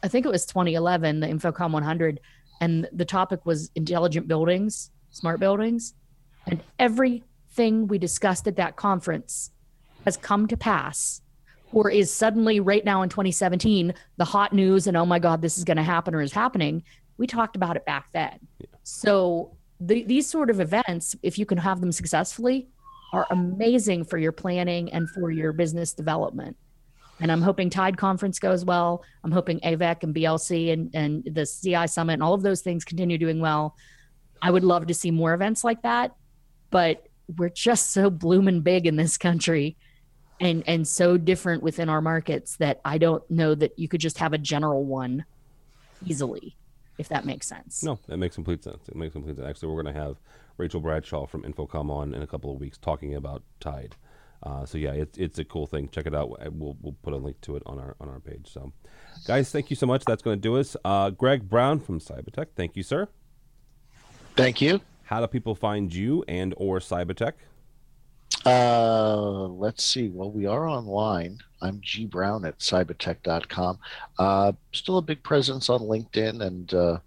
I 0.04 0.08
think 0.08 0.26
it 0.26 0.32
was 0.32 0.44
2011, 0.44 1.20
the 1.20 1.26
InfoComm 1.26 1.72
100, 1.72 2.20
and 2.60 2.86
the 2.92 3.06
topic 3.06 3.46
was 3.46 3.70
intelligent 3.74 4.28
buildings, 4.28 4.90
smart 5.08 5.40
buildings, 5.40 5.94
and 6.46 6.62
everything 6.78 7.88
we 7.88 7.96
discussed 7.96 8.46
at 8.46 8.56
that 8.56 8.76
conference 8.76 9.50
has 10.04 10.18
come 10.18 10.46
to 10.48 10.58
pass 10.58 11.22
or 11.72 11.90
is 11.90 12.12
suddenly 12.12 12.60
right 12.60 12.84
now 12.84 13.00
in 13.00 13.08
2017 13.08 13.94
the 14.18 14.24
hot 14.26 14.52
news 14.52 14.86
and 14.86 14.96
oh 14.96 15.06
my 15.06 15.18
god 15.18 15.40
this 15.40 15.56
is 15.56 15.64
going 15.64 15.78
to 15.78 15.82
happen 15.82 16.14
or 16.14 16.20
is 16.20 16.32
happening. 16.32 16.82
We 17.16 17.26
talked 17.26 17.56
about 17.56 17.76
it 17.76 17.86
back 17.86 18.12
then. 18.12 18.38
So 18.82 19.56
the, 19.80 20.04
these 20.04 20.28
sort 20.28 20.50
of 20.50 20.60
events 20.60 21.16
if 21.22 21.38
you 21.38 21.46
can 21.46 21.56
have 21.56 21.80
them 21.80 21.92
successfully 21.92 22.68
are 23.14 23.26
amazing 23.30 24.04
for 24.04 24.18
your 24.18 24.32
planning 24.32 24.92
and 24.92 25.08
for 25.08 25.30
your 25.30 25.54
business 25.54 25.94
development 25.94 26.58
and 27.20 27.30
i'm 27.30 27.42
hoping 27.42 27.70
tide 27.70 27.96
conference 27.96 28.38
goes 28.38 28.64
well 28.64 29.02
i'm 29.22 29.32
hoping 29.32 29.60
avec 29.64 30.02
and 30.02 30.14
blc 30.14 30.72
and, 30.72 30.90
and 30.94 31.24
the 31.34 31.46
ci 31.46 31.86
summit 31.86 32.14
and 32.14 32.22
all 32.22 32.34
of 32.34 32.42
those 32.42 32.60
things 32.60 32.84
continue 32.84 33.18
doing 33.18 33.40
well 33.40 33.76
i 34.42 34.50
would 34.50 34.64
love 34.64 34.86
to 34.86 34.94
see 34.94 35.10
more 35.10 35.34
events 35.34 35.64
like 35.64 35.82
that 35.82 36.14
but 36.70 37.06
we're 37.36 37.48
just 37.48 37.92
so 37.92 38.10
blooming 38.10 38.60
big 38.60 38.86
in 38.86 38.96
this 38.96 39.16
country 39.16 39.76
and 40.40 40.64
and 40.66 40.86
so 40.86 41.16
different 41.16 41.62
within 41.62 41.88
our 41.88 42.00
markets 42.00 42.56
that 42.56 42.80
I 42.84 42.98
don't 42.98 43.28
know 43.30 43.54
that 43.54 43.78
you 43.78 43.88
could 43.88 44.00
just 44.00 44.18
have 44.18 44.32
a 44.32 44.38
general 44.38 44.84
one 44.84 45.24
easily, 46.04 46.56
if 46.98 47.08
that 47.08 47.24
makes 47.24 47.46
sense. 47.46 47.82
No, 47.82 47.98
that 48.08 48.16
makes 48.16 48.34
complete 48.34 48.62
sense. 48.64 48.88
It 48.88 48.96
makes 48.96 49.12
complete 49.12 49.36
sense. 49.36 49.48
Actually, 49.48 49.72
we're 49.72 49.82
going 49.82 49.94
to 49.94 50.00
have 50.00 50.16
Rachel 50.58 50.80
Bradshaw 50.80 51.26
from 51.26 51.42
InfoComm 51.42 51.90
on 51.90 52.14
in 52.14 52.22
a 52.22 52.26
couple 52.26 52.52
of 52.52 52.60
weeks 52.60 52.78
talking 52.78 53.14
about 53.14 53.42
Tide. 53.60 53.96
Uh, 54.44 54.66
so 54.66 54.76
yeah, 54.76 54.92
it's 54.92 55.16
it's 55.16 55.38
a 55.38 55.44
cool 55.44 55.66
thing. 55.66 55.88
Check 55.88 56.06
it 56.06 56.14
out. 56.14 56.28
We'll 56.52 56.76
we'll 56.80 56.96
put 57.02 57.14
a 57.14 57.16
link 57.16 57.40
to 57.42 57.56
it 57.56 57.62
on 57.64 57.78
our 57.78 57.96
on 57.98 58.08
our 58.08 58.20
page. 58.20 58.46
So, 58.52 58.72
guys, 59.26 59.50
thank 59.50 59.70
you 59.70 59.76
so 59.76 59.86
much. 59.86 60.04
That's 60.04 60.22
going 60.22 60.36
to 60.36 60.40
do 60.40 60.58
us. 60.58 60.76
Uh, 60.84 61.10
Greg 61.10 61.48
Brown 61.48 61.80
from 61.80 61.98
SybaTek. 61.98 62.48
Thank 62.54 62.76
you, 62.76 62.82
sir. 62.82 63.08
Thank 64.36 64.60
you. 64.60 64.80
How 65.04 65.20
do 65.20 65.26
people 65.26 65.54
find 65.54 65.94
you 65.94 66.24
and 66.28 66.54
or 66.56 66.78
SybaTek? 66.78 67.32
Uh, 68.44 69.46
let's 69.48 69.84
see. 69.84 70.08
Well, 70.08 70.30
we 70.30 70.44
are 70.44 70.68
online. 70.68 71.38
I'm 71.62 71.80
G 71.80 72.04
Brown 72.04 72.44
at 72.44 72.58
sybatek.com. 72.58 73.78
Uh, 74.18 74.52
still 74.72 74.98
a 74.98 75.02
big 75.02 75.22
presence 75.22 75.70
on 75.70 75.80
LinkedIn 75.80 76.42
and 76.42 76.74
uh, 76.74 76.98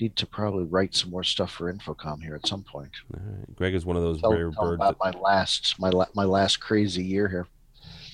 need 0.00 0.16
to 0.16 0.26
probably 0.26 0.64
write 0.64 0.94
some 0.94 1.10
more 1.10 1.22
stuff 1.24 1.52
for 1.52 1.72
InfoComm 1.72 2.22
here 2.22 2.34
at 2.34 2.46
some 2.46 2.62
point. 2.62 2.90
All 3.14 3.20
right. 3.22 3.56
Greg 3.56 3.74
is 3.74 3.84
one 3.84 3.96
of 3.96 4.02
those 4.02 4.20
Tell, 4.20 4.32
rare 4.32 4.50
tell 4.50 4.62
birds. 4.64 4.74
about 4.76 4.98
That, 4.98 5.14
my 5.14 5.20
last 5.20 5.78
my 5.78 5.90
la- 5.90 6.06
my 6.14 6.24
last 6.24 6.58
crazy 6.60 7.04
year 7.04 7.28
here. 7.28 7.46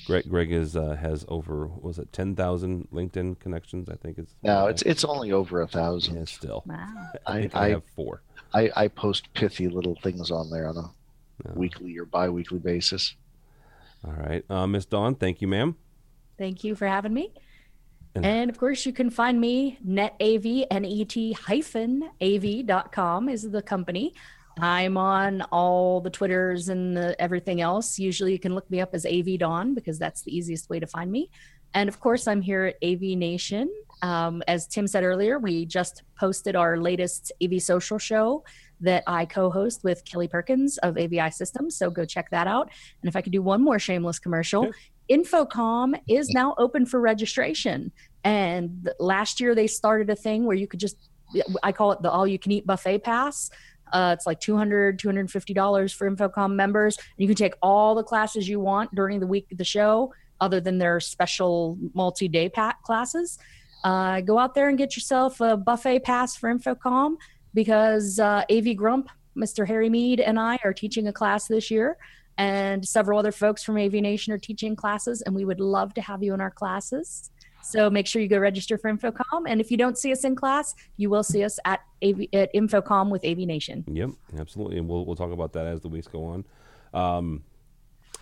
Greg, 0.07 0.29
Greg 0.29 0.53
is 0.53 0.77
uh, 0.77 0.97
has 0.97 1.25
over 1.29 1.67
was 1.67 1.99
it 1.99 2.13
ten 2.13 2.35
thousand 2.37 2.89
LinkedIn 2.93 3.39
connections? 3.41 3.89
I 3.89 3.95
think 3.97 4.19
it's 4.19 4.35
No, 4.43 4.67
it's 4.67 4.83
it's 4.83 5.05
only 5.05 5.33
over 5.33 5.63
a 5.63 5.67
thousand. 5.67 6.17
yeah, 6.17 6.25
still. 6.25 6.63
Wow. 6.67 7.11
I, 7.27 7.33
I, 7.33 7.51
I, 7.55 7.65
I, 7.67 7.69
have 7.71 7.83
four. 7.95 8.23
I 8.55 8.71
I 8.77 8.89
post 8.89 9.33
pithy 9.35 9.69
little 9.69 9.97
things 10.03 10.31
on 10.31 10.51
there 10.51 10.69
on 10.69 10.77
a 10.77 10.83
No. 10.83 11.53
weekly 11.55 11.97
or 11.99 12.05
bi-weekly 12.05 12.59
basis. 12.59 13.15
All 14.07 14.13
right, 14.13 14.45
uh, 14.49 14.67
Miss 14.67 14.85
Dawn, 14.87 15.15
thank 15.17 15.41
you, 15.41 15.49
ma'am. 15.49 15.75
Thank 16.39 16.63
you 16.63 16.75
for 16.77 16.87
having 16.87 17.13
me. 17.15 17.33
And- 18.25 18.51
of 18.51 18.59
course, 18.59 18.87
you 18.87 18.93
can 18.93 19.11
find 19.11 19.41
me 19.41 19.79
netav, 19.87 20.67
N-E-T 20.71 21.33
hyphen 21.33 22.11
av.com 22.23 23.29
is 23.29 23.51
the 23.51 23.63
company. 23.63 24.15
I'm 24.59 24.97
on 24.97 25.43
all 25.53 26.01
the 26.01 26.09
Twitters 26.09 26.71
and 26.71 26.97
the 26.97 27.21
everything 27.21 27.61
else. 27.61 27.99
Usually 27.99 28.33
you 28.33 28.39
can 28.39 28.55
look 28.55 28.71
me 28.71 28.81
up 28.81 28.95
as 28.95 29.05
AV 29.05 29.39
Dawn 29.39 29.75
because 29.75 29.99
that's 29.99 30.23
the 30.23 30.35
easiest 30.35 30.71
way 30.71 30.81
to 30.81 30.87
find 30.87 31.13
me. 31.13 31.31
And 31.75 31.91
of 31.91 32.01
course, 32.01 32.27
I'm 32.27 32.41
here 32.41 32.65
at 32.65 32.77
AV 32.83 33.19
Nation. 33.19 33.71
Um, 34.01 34.43
as 34.49 34.67
Tim 34.67 34.87
said 34.87 35.05
earlier, 35.05 35.39
we 35.39 35.67
just 35.67 36.05
posted 36.19 36.57
our 36.57 36.79
latest 36.79 37.33
AV 37.43 37.61
social 37.61 37.99
show 37.99 38.45
that 38.81 39.03
I 39.07 39.27
co 39.27 39.51
host 39.51 39.85
with 39.85 40.05
Kelly 40.05 40.29
Perkins 40.29 40.79
of 40.79 40.97
AVI 40.97 41.31
Systems. 41.31 41.77
So 41.77 41.91
go 41.91 42.05
check 42.05 42.31
that 42.31 42.47
out. 42.47 42.71
And 43.03 43.09
if 43.09 43.17
I 43.17 43.21
could 43.21 43.33
do 43.33 43.43
one 43.43 43.63
more 43.63 43.79
shameless 43.79 44.19
commercial, 44.19 44.71
InfoComm 45.11 46.01
is 46.09 46.31
now 46.31 46.55
open 46.59 46.87
for 46.87 47.01
registration. 47.01 47.93
And 48.25 48.91
last 48.99 49.41
year 49.41 49.55
they 49.55 49.67
started 49.67 50.11
a 50.11 50.17
thing 50.17 50.45
where 50.45 50.57
you 50.57 50.67
could 50.67 50.81
just, 50.81 50.97
I 51.63 51.73
call 51.73 51.93
it 51.93 52.03
the 52.03 52.11
all 52.11 52.27
you 52.27 52.39
can 52.39 52.53
eat 52.53 52.67
buffet 52.67 52.99
pass. 52.99 53.51
Uh, 53.93 54.15
it's 54.17 54.27
like 54.27 54.41
$200, 54.41 54.99
$250 54.99 55.95
for 55.95 56.11
InfoComm 56.11 56.55
members. 56.55 56.99
You 57.19 57.27
can 57.29 57.37
take 57.37 57.55
all 57.63 57.95
the 57.95 58.03
classes 58.03 58.49
you 58.49 58.59
want 58.59 58.93
during 58.95 59.21
the 59.21 59.27
week 59.27 59.47
of 59.53 59.59
the 59.59 59.65
show, 59.65 60.13
other 60.41 60.61
than 60.61 60.79
their 60.79 60.99
special 60.99 61.79
multi 61.95 62.27
day 62.27 62.49
pack 62.49 62.83
classes. 62.83 63.39
Uh, 63.85 64.21
go 64.21 64.39
out 64.39 64.55
there 64.55 64.69
and 64.69 64.77
get 64.77 64.97
yourself 64.97 65.41
a 65.41 65.57
buffet 65.57 66.01
pass 66.01 66.35
for 66.35 66.53
InfoComm 66.53 67.15
because 67.55 68.19
uh, 68.19 68.43
AV 68.51 68.77
Grump, 68.77 69.09
Mr. 69.37 69.67
Harry 69.67 69.89
Mead, 69.89 70.19
and 70.19 70.41
I 70.41 70.59
are 70.65 70.73
teaching 70.73 71.07
a 71.07 71.13
class 71.13 71.47
this 71.47 71.71
year 71.71 71.97
and 72.39 72.87
several 72.87 73.19
other 73.19 73.33
folks 73.33 73.63
from 73.63 73.79
AV 73.79 73.95
Nation 73.95 74.33
are 74.33 74.39
teaching 74.39 74.77
classes, 74.77 75.23
and 75.23 75.35
we 75.35 75.45
would 75.45 75.61
love 75.61 75.95
to 75.95 76.01
have 76.03 76.23
you 76.23 76.35
in 76.35 76.41
our 76.41 76.51
classes. 76.51 77.31
So 77.63 77.91
make 77.91 78.07
sure 78.07 78.23
you 78.23 78.29
go 78.29 78.39
register 78.39 78.79
for 78.79 78.93
InfoComm, 78.93 79.45
and 79.49 79.61
if 79.61 79.71
you 79.71 79.77
don't 79.77 79.99
see 79.99 80.13
us 80.13 80.25
in 80.25 80.37
class, 80.37 80.75
you 80.97 81.11
will 81.11 81.25
see 81.25 81.43
us 81.43 81.59
at 81.65 81.81
AV, 82.03 82.27
at 82.33 82.55
InfoComm 82.55 83.11
with 83.11 83.25
AV 83.25 83.39
Nation. 83.39 83.85
Yep, 83.89 84.11
absolutely, 84.39 84.79
and 84.79 84.89
we'll 84.89 85.05
we'll 85.05 85.17
talk 85.17 85.33
about 85.33 85.53
that 85.55 85.67
as 85.67 85.81
the 85.81 85.89
weeks 85.89 86.07
go 86.07 86.25
on. 86.25 86.45
Um, 86.95 87.43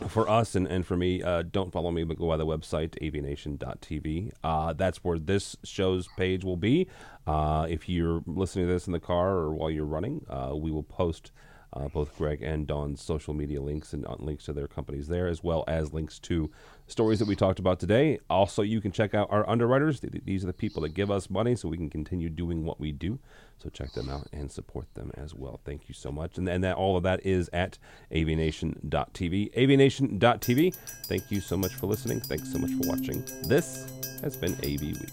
for 0.08 0.28
us 0.28 0.54
and, 0.54 0.66
and 0.66 0.84
for 0.84 0.96
me, 0.96 1.22
uh, 1.22 1.42
don't 1.42 1.72
follow 1.72 1.90
me, 1.90 2.04
but 2.04 2.18
go 2.18 2.26
by 2.26 2.36
the 2.36 2.46
website 2.46 2.98
avnation.tv. 3.00 4.32
Uh, 4.42 4.72
that's 4.72 5.04
where 5.04 5.18
this 5.18 5.56
show's 5.62 6.08
page 6.16 6.44
will 6.44 6.56
be. 6.56 6.88
Uh, 7.26 7.66
if 7.68 7.88
you're 7.88 8.22
listening 8.26 8.66
to 8.66 8.72
this 8.72 8.86
in 8.86 8.92
the 8.92 9.00
car 9.00 9.30
or 9.30 9.54
while 9.54 9.70
you're 9.70 9.84
running, 9.84 10.24
uh, 10.28 10.52
we 10.54 10.70
will 10.70 10.82
post. 10.82 11.32
Uh, 11.74 11.88
both 11.88 12.16
Greg 12.16 12.40
and 12.40 12.68
Dawn's 12.68 13.02
social 13.02 13.34
media 13.34 13.60
links 13.60 13.92
and 13.92 14.06
uh, 14.06 14.14
links 14.18 14.44
to 14.44 14.52
their 14.52 14.68
companies 14.68 15.08
there, 15.08 15.26
as 15.26 15.42
well 15.42 15.64
as 15.66 15.92
links 15.92 16.20
to 16.20 16.48
stories 16.86 17.18
that 17.18 17.26
we 17.26 17.34
talked 17.34 17.58
about 17.58 17.80
today. 17.80 18.20
Also, 18.30 18.62
you 18.62 18.80
can 18.80 18.92
check 18.92 19.12
out 19.12 19.26
our 19.30 19.48
underwriters. 19.48 20.00
These 20.00 20.44
are 20.44 20.46
the 20.46 20.52
people 20.52 20.82
that 20.82 20.90
give 20.90 21.10
us 21.10 21.28
money 21.28 21.56
so 21.56 21.68
we 21.68 21.76
can 21.76 21.90
continue 21.90 22.28
doing 22.28 22.64
what 22.64 22.78
we 22.78 22.92
do. 22.92 23.18
So 23.58 23.70
check 23.70 23.92
them 23.92 24.08
out 24.08 24.28
and 24.32 24.50
support 24.50 24.86
them 24.94 25.10
as 25.14 25.34
well. 25.34 25.60
Thank 25.64 25.88
you 25.88 25.94
so 25.94 26.12
much. 26.12 26.38
And, 26.38 26.48
and 26.48 26.62
that 26.62 26.76
all 26.76 26.96
of 26.96 27.02
that 27.04 27.26
is 27.26 27.50
at 27.52 27.78
avnation.tv. 28.12 29.54
Avnation.tv. 29.54 30.74
Thank 31.06 31.30
you 31.30 31.40
so 31.40 31.56
much 31.56 31.74
for 31.74 31.86
listening. 31.86 32.20
Thanks 32.20 32.52
so 32.52 32.58
much 32.58 32.70
for 32.72 32.88
watching. 32.88 33.24
This 33.46 33.90
has 34.22 34.36
been 34.36 34.54
AV 34.64 34.80
Week. 34.82 35.10